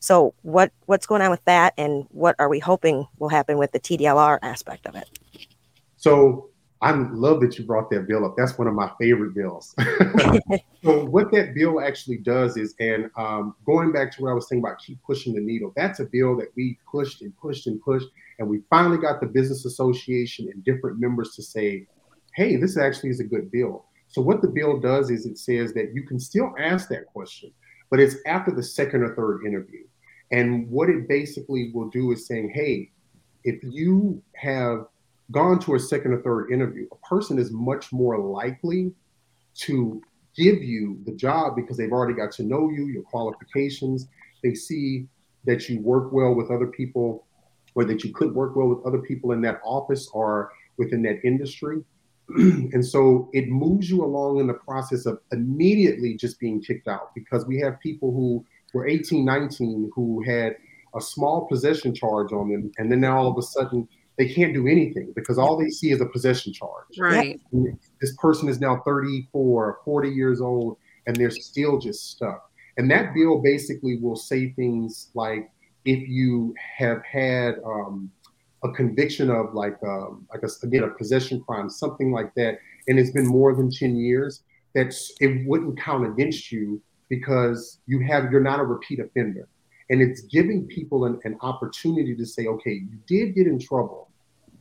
[0.00, 3.72] So, what what's going on with that, and what are we hoping will happen with
[3.72, 5.08] the TDLR aspect of it?
[5.96, 6.50] So,
[6.82, 8.34] I love that you brought that bill up.
[8.36, 9.74] That's one of my favorite bills.
[10.84, 14.48] so what that bill actually does is, and um, going back to what I was
[14.48, 17.80] saying about keep pushing the needle, that's a bill that we pushed and pushed and
[17.80, 18.08] pushed,
[18.38, 21.86] and we finally got the business association and different members to say,
[22.34, 25.72] "Hey, this actually is a good bill." So what the bill does is it says
[25.74, 27.52] that you can still ask that question,
[27.90, 29.84] but it's after the second or third interview.
[30.30, 32.90] And what it basically will do is saying, "Hey,
[33.44, 34.86] if you have
[35.30, 38.92] gone to a second or third interview, a person is much more likely
[39.54, 40.02] to
[40.36, 44.08] give you the job because they've already got to know you, your qualifications.
[44.42, 45.06] They see
[45.44, 47.26] that you work well with other people
[47.74, 51.24] or that you could work well with other people in that office or within that
[51.24, 51.82] industry.
[52.28, 57.14] and so it moves you along in the process of immediately just being kicked out
[57.14, 60.56] because we have people who were 18, 19 who had
[60.96, 62.72] a small possession charge on them.
[62.78, 63.88] And then now all of a sudden
[64.18, 66.98] they can't do anything because all they see is a possession charge.
[66.98, 67.40] Right.
[68.00, 72.50] This person is now 34, 40 years old, and they're still just stuck.
[72.78, 75.50] And that bill basically will say things like
[75.84, 78.10] if you have had um,
[78.64, 82.58] a conviction of like um, like a, again a possession crime, something like that,
[82.88, 84.42] and it's been more than 10 years,
[84.74, 89.48] that's it wouldn't count against you because you have you're not a repeat offender.
[89.88, 94.06] And it's giving people an, an opportunity to say, okay, you did get in trouble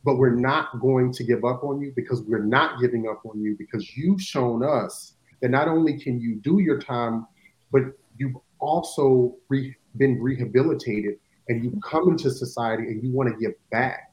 [0.05, 3.41] but we're not going to give up on you because we're not giving up on
[3.41, 7.25] you because you've shown us that not only can you do your time,
[7.71, 7.81] but
[8.17, 11.15] you've also re- been rehabilitated
[11.49, 14.11] and you come into society and you want to give back.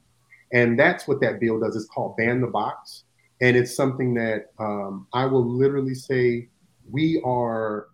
[0.51, 1.75] And that's what that bill does.
[1.75, 3.03] It's called Ban the Box.
[3.41, 6.49] And it's something that um, I will literally say
[6.89, 7.87] we are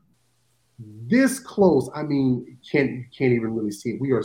[0.79, 1.89] this close.
[1.93, 4.01] I mean, can't can't even really see it.
[4.01, 4.23] We are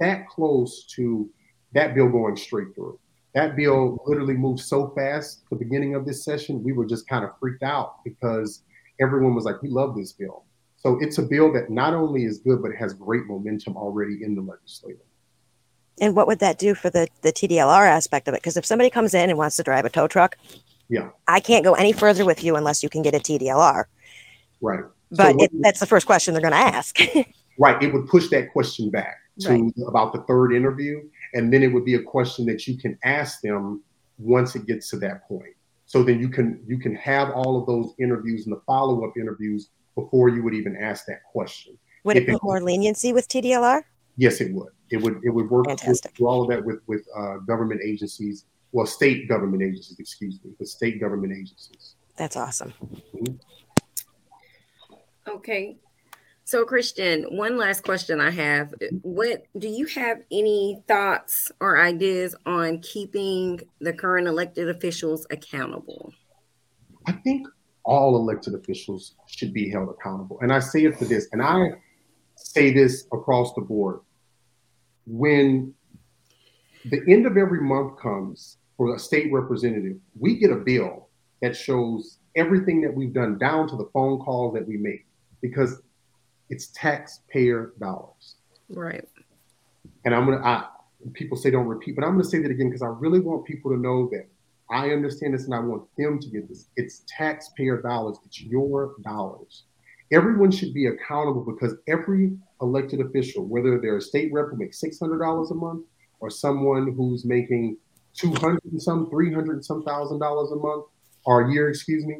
[0.00, 1.28] that close to
[1.72, 2.98] that bill going straight through.
[3.34, 7.24] That bill literally moved so fast the beginning of this session we were just kind
[7.24, 8.62] of freaked out because
[9.00, 10.44] everyone was like we love this bill.
[10.78, 14.22] So it's a bill that not only is good but it has great momentum already
[14.22, 14.98] in the legislature.
[15.98, 18.42] And what would that do for the the tdlr aspect of it?
[18.42, 20.36] Because if somebody comes in and wants to drive a tow truck
[20.88, 21.10] yeah.
[21.26, 23.84] I can't go any further with you unless you can get a tdlr
[24.60, 26.98] right but so it, that's the first question they're going to ask.
[27.58, 29.72] Right it would push that question back to right.
[29.88, 33.40] about the third interview and then it would be a question that you can ask
[33.40, 33.82] them
[34.18, 35.54] once it gets to that point.
[35.86, 39.70] So then you can you can have all of those interviews and the follow-up interviews
[39.94, 41.78] before you would even ask that question.
[42.04, 43.82] Would it put more leniency with tdlr
[44.16, 44.72] yes it would.
[44.90, 46.12] It would it would work Fantastic.
[46.18, 50.50] with all of that with with uh, government agencies well state government agencies excuse me
[50.58, 51.94] the state government agencies.
[52.16, 52.72] That's awesome.
[53.14, 53.34] Mm-hmm.
[55.28, 55.76] Okay
[56.48, 58.72] so, Christian, one last question I have.
[59.02, 66.12] What do you have any thoughts or ideas on keeping the current elected officials accountable?
[67.08, 67.48] I think
[67.84, 70.38] all elected officials should be held accountable.
[70.40, 71.70] And I say it for this, and I
[72.36, 73.98] say this across the board.
[75.04, 75.74] When
[76.84, 81.08] the end of every month comes for a state representative, we get a bill
[81.42, 85.05] that shows everything that we've done down to the phone calls that we make.
[85.40, 85.82] Because
[86.48, 88.36] it's taxpayer dollars.
[88.68, 89.06] Right.
[90.04, 90.66] And I'm gonna I,
[91.12, 93.70] people say don't repeat, but I'm gonna say that again because I really want people
[93.72, 94.26] to know that
[94.70, 96.66] I understand this and I want them to get this.
[96.76, 99.64] It's taxpayer dollars, it's your dollars.
[100.12, 104.80] Everyone should be accountable because every elected official, whether they're a state rep who makes
[104.80, 105.84] six hundred dollars a month
[106.20, 107.76] or someone who's making
[108.14, 110.84] two hundred and some, three hundred and some thousand dollars a month
[111.24, 112.18] or a year, excuse me,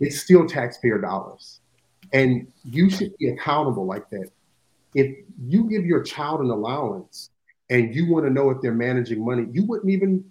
[0.00, 1.60] it's still taxpayer dollars.
[2.14, 4.30] And you should be accountable like that.
[4.94, 7.30] If you give your child an allowance
[7.68, 10.24] and you want to know if they're managing money, you wouldn't even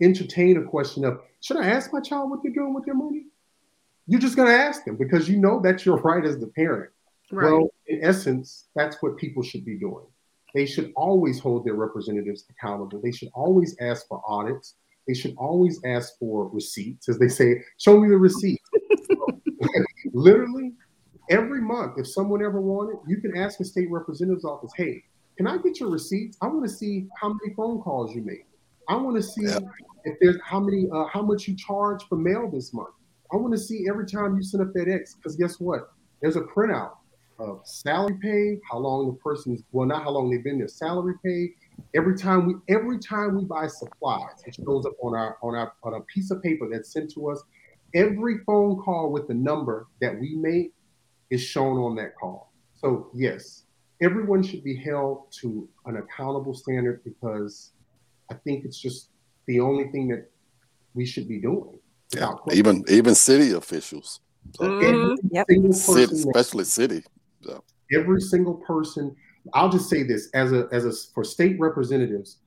[0.00, 3.26] entertain a question of, should I ask my child what they're doing with their money?
[4.08, 6.90] You're just going to ask them because you know that's your right as the parent.
[7.30, 7.50] Right.
[7.50, 10.04] Well, in essence, that's what people should be doing.
[10.54, 13.00] They should always hold their representatives accountable.
[13.00, 14.74] They should always ask for audits.
[15.06, 18.60] They should always ask for receipts, as they say, show me the receipt.
[20.12, 20.72] Literally,
[21.32, 25.02] every month, if someone ever wanted, you can ask a state representative's office, hey,
[25.36, 26.36] can I get your receipts?
[26.42, 28.44] I want to see how many phone calls you made.
[28.88, 29.46] I want to see
[30.04, 32.94] if there's how many, uh, how much you charge for mail this month.
[33.32, 35.92] I want to see every time you send a FedEx because guess what?
[36.20, 36.92] There's a printout
[37.38, 41.14] of salary pay, how long the person's well, not how long they've been there, salary
[41.24, 41.50] pay.
[41.94, 45.72] Every time we every time we buy supplies, it shows up on our on our
[45.82, 47.42] on a piece of paper that's sent to us.
[47.94, 50.72] Every phone call with the number that we make
[51.32, 52.52] is shown on that call.
[52.74, 53.64] So yes,
[54.02, 57.72] everyone should be held to an accountable standard because
[58.30, 59.08] I think it's just
[59.46, 60.30] the only thing that
[60.94, 61.78] we should be doing.
[62.14, 64.20] Yeah, even even city officials.
[64.56, 65.26] So mm-hmm.
[65.30, 65.46] yep.
[65.72, 67.02] city, especially city.
[67.42, 67.64] So.
[67.92, 69.16] Every single person.
[69.54, 72.38] I'll just say this as a as a for state representatives.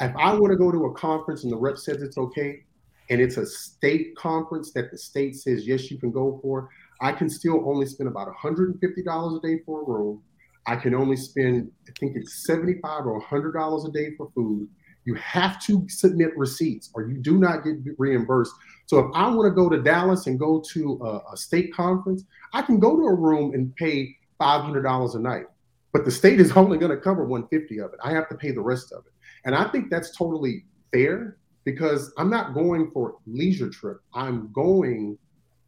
[0.00, 2.64] If I want to go to a conference and the rep says it's okay,
[3.10, 6.70] and it's a state conference that the state says yes you can go for,
[7.00, 10.22] I can still only spend about $150 a day for a room.
[10.66, 14.68] I can only spend, I think it's 75 or $100 a day for food.
[15.04, 18.52] You have to submit receipts or you do not get reimbursed.
[18.86, 22.24] So if I want to go to Dallas and go to a, a state conference,
[22.52, 25.46] I can go to a room and pay $500 a night.
[25.92, 28.00] But the state is only going to cover 150 of it.
[28.04, 29.12] I have to pay the rest of it.
[29.44, 34.00] And I think that's totally fair because I'm not going for leisure trip.
[34.14, 35.18] I'm going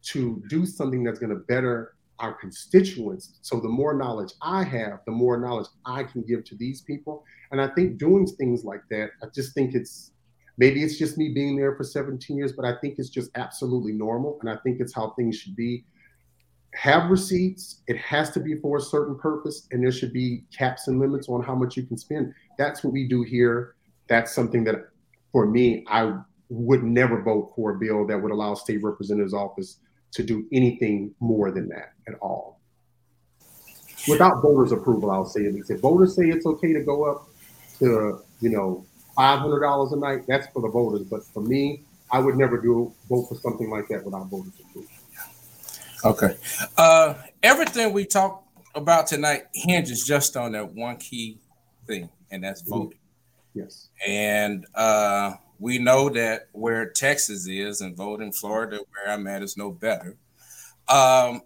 [0.03, 3.33] to do something that's going to better our constituents.
[3.41, 7.25] So the more knowledge I have, the more knowledge I can give to these people.
[7.51, 10.11] And I think doing things like that, I just think it's
[10.57, 13.93] maybe it's just me being there for 17 years, but I think it's just absolutely
[13.93, 14.37] normal.
[14.41, 15.85] And I think it's how things should be.
[16.75, 20.87] Have receipts, it has to be for a certain purpose, and there should be caps
[20.87, 22.33] and limits on how much you can spend.
[22.57, 23.75] That's what we do here.
[24.07, 24.75] That's something that
[25.31, 26.13] for me, I
[26.49, 29.79] would never vote for a bill that would allow state representative's office
[30.13, 32.59] to do anything more than that at all.
[34.07, 35.71] Without voters' approval, I'll say at least.
[35.71, 37.27] If voters say it's okay to go up
[37.79, 38.85] to, you know,
[39.15, 41.03] five hundred dollars a night, that's for the voters.
[41.03, 44.89] But for me, I would never do vote for something like that without voters' approval.
[46.05, 46.37] Okay.
[46.77, 48.43] Uh, everything we talk
[48.75, 51.37] about tonight hinges just on that one key
[51.87, 52.83] thing, and that's mm-hmm.
[52.83, 52.99] voting.
[53.53, 53.89] Yes.
[54.05, 59.55] And uh, we know that where Texas is and voting Florida, where I'm at, is
[59.55, 60.17] no better.
[60.89, 61.41] Um,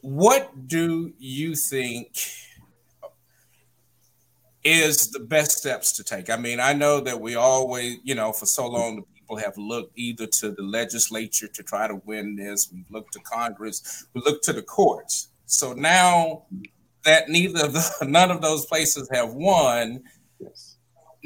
[0.00, 2.18] what do you think
[4.64, 6.28] is the best steps to take?
[6.28, 9.56] I mean, I know that we always, you know, for so long, the people have
[9.56, 14.22] looked either to the legislature to try to win this, we look to Congress, we
[14.22, 15.28] look to the courts.
[15.44, 16.42] So now
[17.04, 20.02] that neither of the, none of those places have won.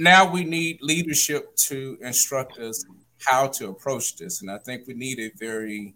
[0.00, 2.86] Now we need leadership to instruct us
[3.22, 4.40] how to approach this.
[4.40, 5.94] And I think we need a very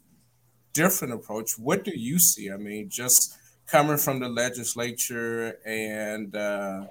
[0.75, 1.59] different approach.
[1.59, 2.51] What do you see?
[2.51, 3.35] I mean, just
[3.67, 6.85] coming from the legislature and uh,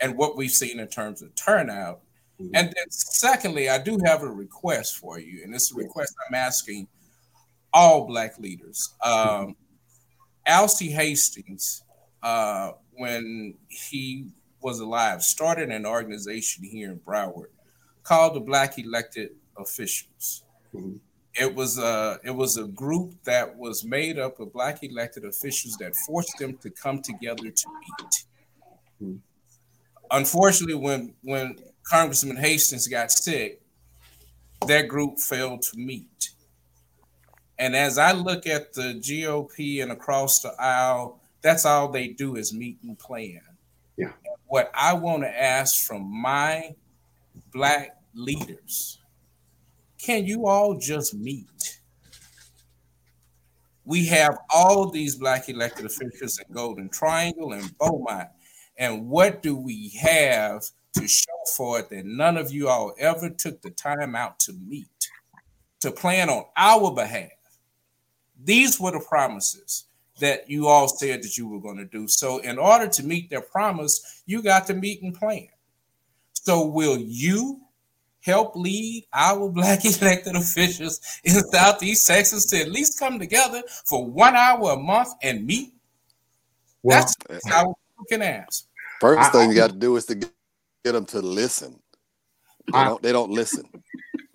[0.00, 2.00] and what we've seen in terms of turnout.
[2.38, 2.54] Mm-hmm.
[2.54, 6.34] And then secondly, I do have a request for you, and it's a request I'm
[6.34, 6.88] asking
[7.72, 8.94] all black leaders.
[9.02, 9.56] Um,
[10.46, 11.84] Alcee Hastings,
[12.22, 14.32] uh, when he
[14.62, 17.48] was alive, started an organization here in Broward
[18.02, 20.42] called the Black Elected Officials.
[20.74, 20.96] Mm-hmm.
[21.34, 25.76] It was a it was a group that was made up of black elected officials
[25.76, 28.24] that forced them to come together to meet.
[29.00, 29.16] Mm-hmm.
[30.10, 33.62] Unfortunately, when when Congressman Hastings got sick,
[34.66, 36.30] that group failed to meet.
[37.58, 42.36] And as I look at the GOP and across the aisle, that's all they do
[42.36, 43.40] is meet and plan.
[43.96, 44.12] Yeah.
[44.50, 46.74] What I want to ask from my
[47.52, 48.98] black leaders
[49.96, 51.78] can you all just meet?
[53.84, 58.28] We have all these black elected officials in Golden Triangle and Beaumont.
[58.76, 63.30] And what do we have to show for it that none of you all ever
[63.30, 65.10] took the time out to meet,
[65.78, 67.30] to plan on our behalf?
[68.42, 69.84] These were the promises
[70.20, 72.08] that you all said that you were going to do.
[72.08, 75.48] So, in order to meet their promise, you got to meet and plan.
[76.32, 77.60] So, will you
[78.22, 84.06] help lead our black elected officials in Southeast Texas to at least come together for
[84.06, 85.72] one hour a month and meet?
[86.82, 88.66] Well, That's how we can ask.
[89.00, 90.30] First I, thing you got to do is to get,
[90.84, 91.78] get them to listen.
[92.72, 93.64] They, I, don't, they don't listen.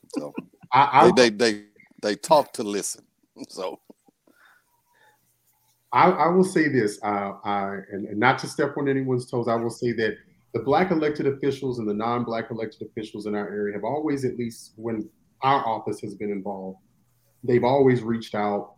[0.10, 0.34] So
[0.72, 1.64] I, they, they, they
[2.06, 3.04] they talk to listen.
[3.50, 3.82] So
[5.96, 9.48] I, I will say this, uh, I, and, and not to step on anyone's toes,
[9.48, 10.18] I will say that
[10.54, 14.38] the black elected officials and the non-black elected officials in our area have always, at
[14.38, 15.10] least when
[15.42, 16.80] our office has been involved,
[17.46, 18.74] they've always reached out,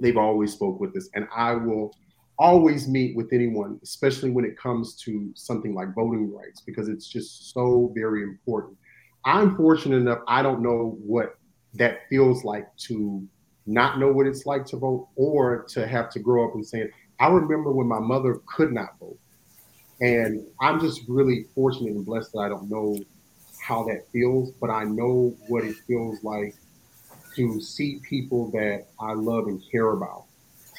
[0.00, 1.94] they've always spoke with us, and I will
[2.36, 7.08] always meet with anyone, especially when it comes to something like voting rights, because it's
[7.08, 8.76] just so very important.
[9.24, 11.38] I'm fortunate enough, I don't know what
[11.74, 13.26] that feels like to
[13.66, 16.90] not know what it's like to vote or to have to grow up and say,
[17.18, 19.18] I remember when my mother could not vote.
[20.00, 22.98] And I'm just really fortunate and blessed that I don't know
[23.60, 26.54] how that feels, but I know what it feels like
[27.34, 30.24] to see people that I love and care about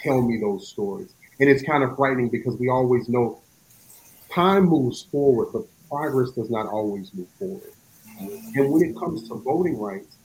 [0.02, 1.14] tell me those stories.
[1.40, 3.42] And it's kind of frightening because we always know
[4.32, 7.72] time moves forward, but progress does not always move forward.
[8.20, 10.17] And when it comes to voting rights,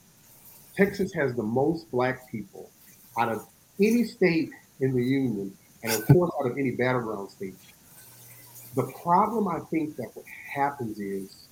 [0.75, 2.71] Texas has the most black people
[3.17, 3.47] out of
[3.79, 4.49] any state
[4.79, 7.55] in the union, and of course out of any battleground state.
[8.75, 11.47] The problem I think that what happens is,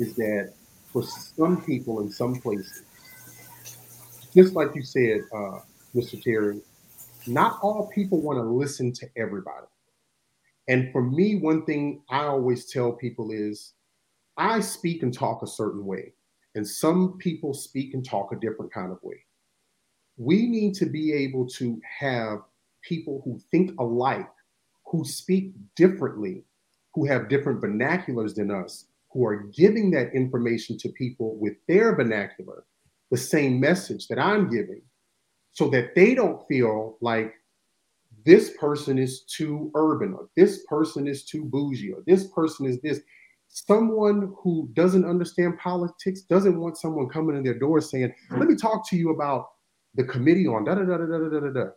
[0.00, 0.52] is that
[0.92, 2.82] for some people in some places,
[4.34, 5.60] just like you said, uh,
[5.94, 6.20] Mr.
[6.20, 6.60] Terry,
[7.26, 9.66] not all people want to listen to everybody.
[10.66, 13.74] And for me, one thing I always tell people is
[14.36, 16.12] I speak and talk a certain way,
[16.54, 19.16] and some people speak and talk a different kind of way.
[20.16, 22.38] We need to be able to have
[22.82, 24.30] people who think alike,
[24.86, 26.44] who speak differently,
[26.94, 31.94] who have different vernaculars than us, who are giving that information to people with their
[31.94, 32.64] vernacular,
[33.10, 34.82] the same message that I'm giving,
[35.52, 37.34] so that they don't feel like
[38.24, 42.80] this person is too urban or this person is too bougie or this person is
[42.80, 43.00] this.
[43.56, 48.38] Someone who doesn't understand politics doesn't want someone coming in their door saying, mm-hmm.
[48.40, 49.46] Let me talk to you about
[49.94, 51.70] the committee on da da da da da da da da.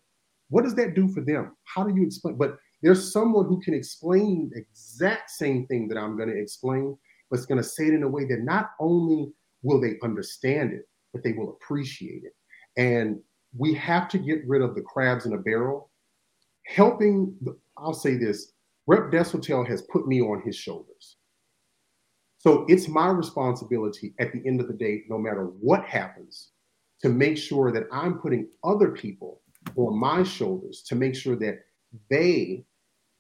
[0.50, 1.56] What does that do for them?
[1.66, 2.36] How do you explain?
[2.36, 6.98] But there's someone who can explain the exact same thing that I'm going to explain,
[7.30, 10.74] but it's going to say it in a way that not only will they understand
[10.74, 12.34] it, but they will appreciate it.
[12.76, 13.20] And
[13.56, 15.92] we have to get rid of the crabs in a barrel.
[16.66, 17.38] Helping,
[17.78, 18.54] I'll say this
[18.88, 21.18] Rep Deshotel has put me on his shoulders.
[22.38, 26.52] So it's my responsibility at the end of the day, no matter what happens,
[27.02, 29.42] to make sure that I'm putting other people
[29.76, 31.60] on my shoulders to make sure that
[32.10, 32.66] they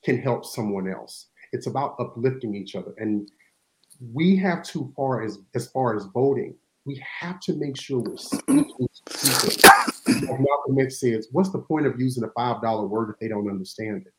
[0.04, 1.28] can help someone else.
[1.52, 2.94] It's about uplifting each other.
[2.98, 3.30] And
[4.14, 6.56] we have to far as as far as voting,
[6.86, 10.30] we have to make sure we're speaking to people.
[10.30, 13.28] Like Malcolm X says, what's the point of using a five dollar word if they
[13.28, 14.14] don't understand it?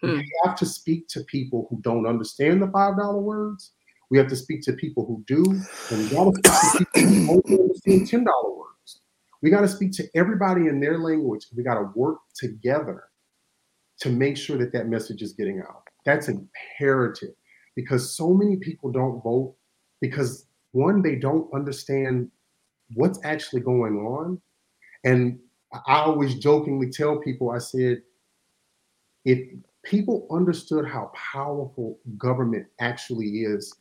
[0.00, 0.18] Hmm.
[0.18, 3.72] We have to speak to people who don't understand the five dollar words.
[4.10, 5.44] We have to speak to people who do,
[5.90, 9.00] and we got to speak to people who understand ten dollar words.
[9.42, 11.46] We got to speak to everybody in their language.
[11.56, 13.04] We got to work together
[14.00, 15.82] to make sure that that message is getting out.
[16.04, 17.34] That's imperative
[17.76, 19.54] because so many people don't vote
[20.00, 22.30] because one, they don't understand
[22.94, 24.40] what's actually going on.
[25.04, 25.38] And
[25.86, 28.02] I always jokingly tell people, I said,
[29.24, 29.40] if
[29.84, 33.74] people understood how powerful government actually is,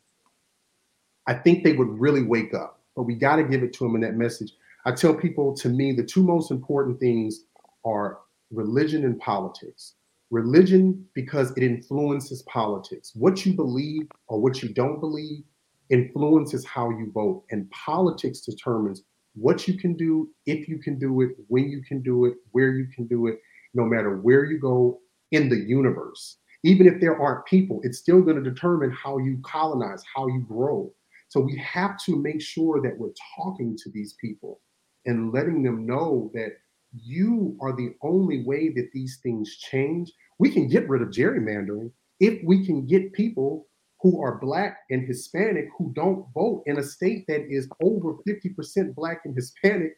[1.27, 2.81] I think they would really wake up.
[2.95, 4.53] But we got to give it to them in that message.
[4.85, 7.43] I tell people, to me, the two most important things
[7.85, 8.19] are
[8.51, 9.93] religion and politics.
[10.31, 13.11] Religion, because it influences politics.
[13.13, 15.43] What you believe or what you don't believe
[15.89, 19.03] influences how you vote, and politics determines
[19.35, 22.71] what you can do, if you can do it, when you can do it, where
[22.71, 23.39] you can do it,
[23.73, 24.99] no matter where you go
[25.31, 26.37] in the universe.
[26.63, 30.39] Even if there aren't people, it's still going to determine how you colonize, how you
[30.41, 30.91] grow.
[31.29, 34.61] So we have to make sure that we're talking to these people
[35.05, 36.51] and letting them know that
[36.93, 40.11] you are the only way that these things change.
[40.39, 43.67] We can get rid of gerrymandering if we can get people
[44.01, 48.95] who are black and Hispanic who don't vote in a state that is over 50%
[48.95, 49.93] black and Hispanic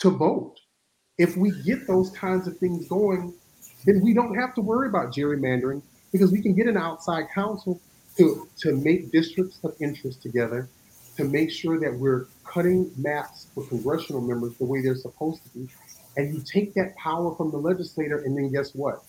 [0.00, 0.54] to vote.
[1.18, 3.34] If we get those kinds of things going,
[3.84, 7.80] then we don't have to worry about gerrymandering because we can get an outside council
[8.16, 10.68] to, to make districts of interest together
[11.16, 15.58] to make sure that we're cutting maps for congressional members the way they're supposed to
[15.58, 15.68] be.
[16.16, 19.02] And you take that power from the legislator, and then guess what?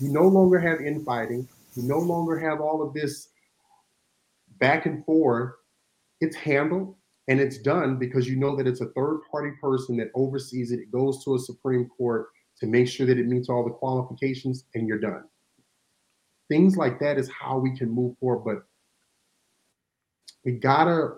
[0.00, 1.48] You no longer have infighting.
[1.74, 3.28] You no longer have all of this
[4.58, 5.54] back and forth,
[6.20, 6.94] it's handled
[7.28, 10.80] and it's done because you know that it's a third party person that oversees it.
[10.80, 12.26] It goes to a Supreme Court
[12.60, 15.24] to make sure that it meets all the qualifications and you're done.
[16.52, 18.44] Things like that is how we can move forward.
[18.44, 18.66] But
[20.44, 21.14] we gotta,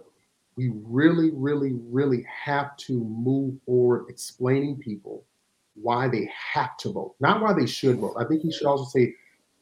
[0.57, 5.25] we really, really, really have to move forward explaining people
[5.75, 8.15] why they have to vote, not why they should vote.
[8.17, 9.15] I think you should also say,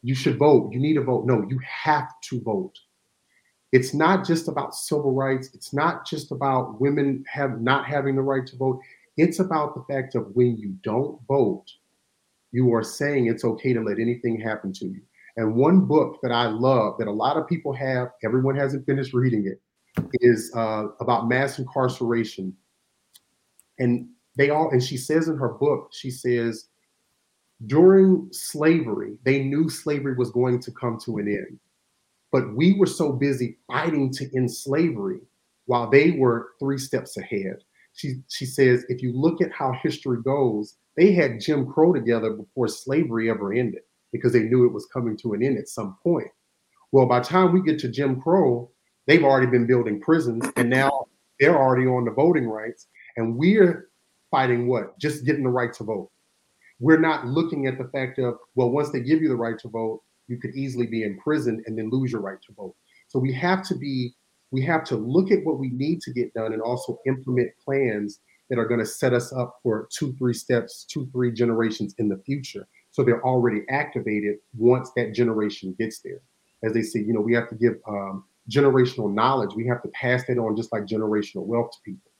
[0.03, 1.25] you should vote, you need to vote.
[1.25, 2.77] No, you have to vote
[3.73, 5.49] it's not just about civil rights.
[5.55, 8.79] It's not just about women have not having the right to vote.
[9.17, 11.65] It's about the fact of when you don't vote,
[12.51, 15.01] you are saying it's okay to let anything happen to you.
[15.35, 19.13] And one book that I love that a lot of people have, everyone hasn't finished
[19.13, 19.61] reading it,
[20.21, 22.53] is uh, about mass incarceration.
[23.79, 24.07] And
[24.37, 26.67] they all, and she says in her book, she says,
[27.65, 31.59] during slavery, they knew slavery was going to come to an end.
[32.31, 35.19] But we were so busy fighting to end slavery
[35.65, 37.57] while they were three steps ahead.
[37.93, 42.31] She, she says, if you look at how history goes, they had Jim Crow together
[42.31, 43.81] before slavery ever ended
[44.13, 46.29] because they knew it was coming to an end at some point.
[46.93, 48.71] Well, by the time we get to Jim Crow,
[49.07, 51.07] they've already been building prisons and now
[51.39, 52.87] they're already on the voting rights.
[53.17, 53.89] And we're
[54.31, 54.97] fighting what?
[54.99, 56.09] Just getting the right to vote.
[56.79, 59.67] We're not looking at the fact of, well, once they give you the right to
[59.67, 62.75] vote, you could easily be imprisoned and then lose your right to vote.
[63.07, 64.15] So we have to be,
[64.51, 68.19] we have to look at what we need to get done and also implement plans
[68.49, 72.07] that are going to set us up for two, three steps, two, three generations in
[72.07, 72.67] the future.
[72.93, 76.21] So they're already activated once that generation gets there.
[76.63, 79.55] As they say, you know, we have to give um, generational knowledge.
[79.55, 82.11] We have to pass that on just like generational wealth to people.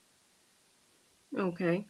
[1.38, 1.86] Okay.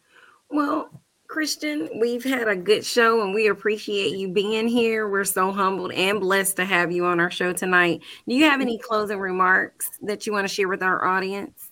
[0.51, 5.09] Well, Christian, we've had a good show and we appreciate you being here.
[5.09, 8.03] We're so humbled and blessed to have you on our show tonight.
[8.29, 11.71] Do you have any closing remarks that you want to share with our audience?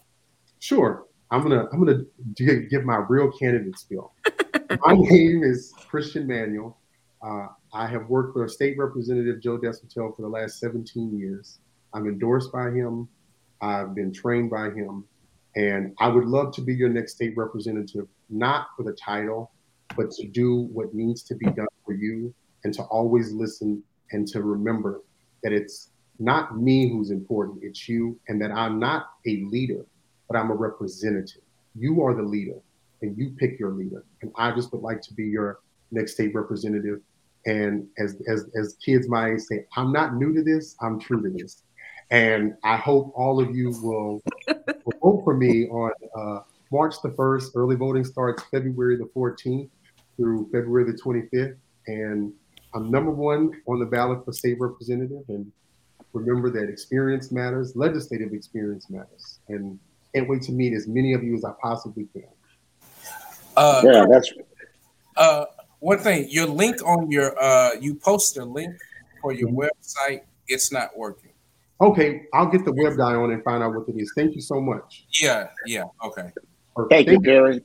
[0.60, 1.04] Sure.
[1.30, 2.04] I'm gonna I'm gonna
[2.70, 4.14] give my real candidate spiel.
[4.84, 6.78] my name is Christian Manuel.
[7.23, 11.61] Uh, I have worked for State Representative Joe Deshotel for the last 17 years.
[11.95, 13.09] I'm endorsed by him.
[13.61, 15.05] I've been trained by him.
[15.55, 19.53] And I would love to be your next state representative, not for the title,
[19.97, 24.27] but to do what needs to be done for you and to always listen and
[24.29, 25.03] to remember
[25.43, 29.85] that it's not me who's important, it's you, and that I'm not a leader,
[30.29, 31.43] but I'm a representative.
[31.75, 32.59] You are the leader,
[33.03, 34.05] and you pick your leader.
[34.23, 35.61] And I just would like to be your
[35.91, 37.01] next state representative
[37.47, 41.22] and as, as, as kids my age say, I'm not new to this, I'm true
[41.22, 41.62] to this.
[42.11, 44.22] And I hope all of you will,
[44.84, 46.40] will vote for me on uh,
[46.70, 47.53] March the 1st.
[47.55, 49.68] Early voting starts February the 14th
[50.16, 51.57] through February the 25th.
[51.86, 52.32] And
[52.74, 55.24] I'm number one on the ballot for state representative.
[55.28, 55.51] And
[56.12, 59.38] remember that experience matters, legislative experience matters.
[59.49, 59.78] And
[60.14, 62.24] can't wait to meet as many of you as I possibly can.
[63.57, 64.32] Uh, yeah, that's.
[65.16, 65.45] Uh,
[65.83, 68.74] one thing, your link on your uh you posted a link
[69.20, 69.62] for your mm-hmm.
[69.62, 71.30] website, it's not working.
[71.80, 74.12] Okay, I'll get the web guy on and find out what it is.
[74.14, 75.05] Thank you so much.
[75.20, 76.30] Yeah, yeah, okay.
[76.76, 77.61] Thank, Thank you, Gary.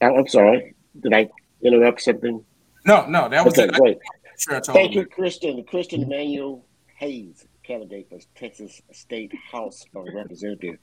[0.00, 0.74] I'm sorry.
[1.00, 1.28] Did I
[1.62, 2.44] interrupt something?
[2.84, 3.98] No, no, that was okay, great.
[4.38, 5.62] Sure Thank you, Christian.
[5.64, 6.64] Christian Emmanuel
[6.96, 10.78] Hayes, candidate for Texas State House of Representatives,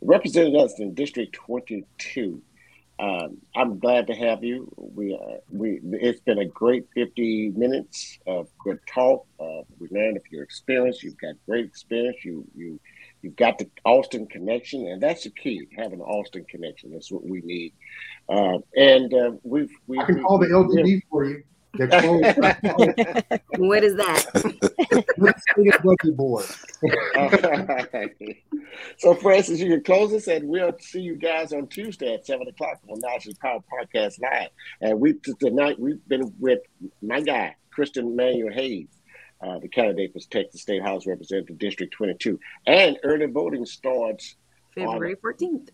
[0.00, 2.40] represented us in District 22.
[2.98, 4.72] Um, I'm glad to have you.
[4.76, 9.26] We uh, we it's been a great 50 minutes of good talk.
[9.38, 11.02] Uh, we learned of your experience.
[11.02, 12.16] You've got great experience.
[12.24, 12.80] You you
[13.20, 15.66] you've got the Austin connection, and that's the key.
[15.76, 16.90] Having an Austin connection.
[16.90, 17.74] That's what we need.
[18.30, 21.42] Uh, and uh, we've we, I can we, call the LTD for you.
[23.58, 24.24] what is that?
[26.16, 26.44] board.
[28.98, 32.48] so, Francis, you can close us, and we'll see you guys on Tuesday at seven
[32.48, 34.50] o'clock on Knowledge is Power Podcast Live.
[34.80, 36.60] And we tonight we've been with
[37.02, 38.88] my guy Christian Manuel Hayes.
[39.38, 42.40] Uh, the candidate for Texas State House Representative District 22.
[42.66, 44.34] And early voting starts
[44.74, 45.68] February 14th.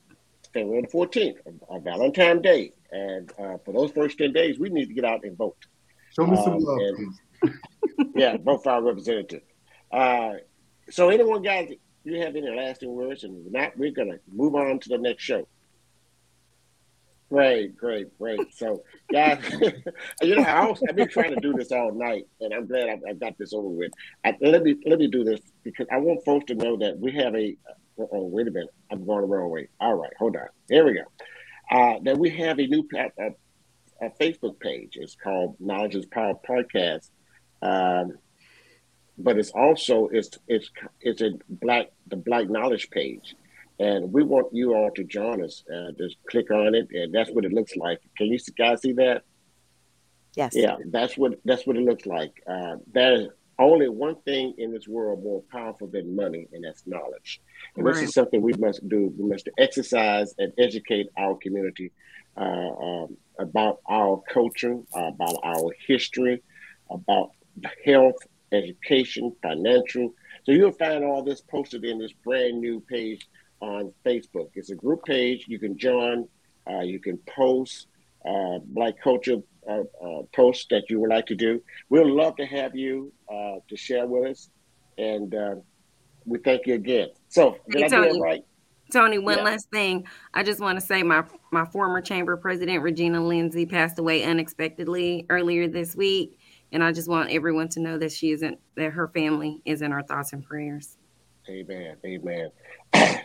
[0.52, 1.36] February 14th,
[1.68, 2.72] on Valentine's Day.
[2.90, 5.56] And uh, for those first 10 days, we need to get out and vote.
[6.14, 6.78] Show me some um, love.
[7.42, 7.54] And,
[8.14, 9.42] yeah, both our representative.
[9.90, 10.34] Uh,
[10.90, 11.70] so, anyone, guys,
[12.04, 13.24] you have any lasting words?
[13.24, 15.46] And if not, we're going to move on to the next show.
[17.30, 18.40] Great, great, great.
[18.54, 19.38] So, guys,
[20.22, 23.10] you know, I have been trying to do this all night, and I'm glad I,
[23.10, 23.90] I got this over with.
[24.22, 27.10] I, let me let me do this because I want folks to know that we
[27.12, 27.56] have a.
[27.98, 29.68] Oh, wait a minute, I'm going the wrong way.
[29.80, 30.48] All right, hold on.
[30.68, 31.04] Here we go.
[31.70, 33.30] Uh, that we have a new uh,
[34.02, 34.98] a Facebook page.
[35.00, 37.08] It's called Knowledge is Power Podcast.
[37.62, 38.18] Um,
[39.16, 43.36] but it's also it's it's it's a black the Black Knowledge page,
[43.78, 45.62] and we want you all to join us.
[45.72, 48.00] Uh, just click on it, and that's what it looks like.
[48.16, 49.22] Can you guys see that?
[50.34, 50.52] Yes.
[50.54, 52.42] Yeah, that's what that's what it looks like.
[52.50, 53.28] Uh, there's
[53.58, 57.40] only one thing in this world more powerful than money, and that's knowledge.
[57.76, 57.94] And right.
[57.94, 59.12] this is something we must do.
[59.16, 61.92] We must exercise and educate our community
[62.36, 66.42] uh, um, about our culture, about our history,
[66.90, 67.30] about
[67.84, 68.16] health,
[68.52, 70.14] education, financial.
[70.44, 73.28] So you'll find all this posted in this brand new page
[73.60, 74.50] on Facebook.
[74.54, 75.44] It's a group page.
[75.46, 76.28] You can join,
[76.70, 77.86] uh, you can post,
[78.24, 79.38] uh, Black Culture
[79.68, 81.62] uh, uh, post that you would like to do.
[81.88, 84.50] We'd love to have you uh, to share with us,
[84.98, 85.54] and uh,
[86.24, 87.08] we thank you again.
[87.28, 88.44] So, did I do it right?
[88.92, 89.44] Tony, one yeah.
[89.44, 90.06] last thing.
[90.34, 95.26] I just want to say my my former chamber president Regina Lindsay passed away unexpectedly
[95.30, 96.38] earlier this week,
[96.70, 99.92] and I just want everyone to know that she isn't that her family is in
[99.92, 100.96] our thoughts and prayers.
[101.48, 101.96] Amen.
[102.04, 102.50] Amen.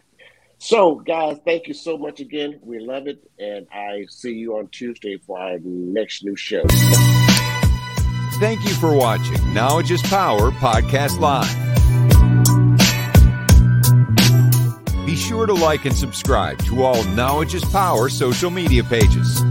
[0.59, 2.59] So, guys, thank you so much again.
[2.63, 3.23] We love it.
[3.37, 6.63] And I see you on Tuesday for our next new show.
[8.39, 11.76] Thank you for watching Knowledge is Power Podcast Live.
[15.07, 19.41] Be sure to like and subscribe to all Knowledge is Power social media pages.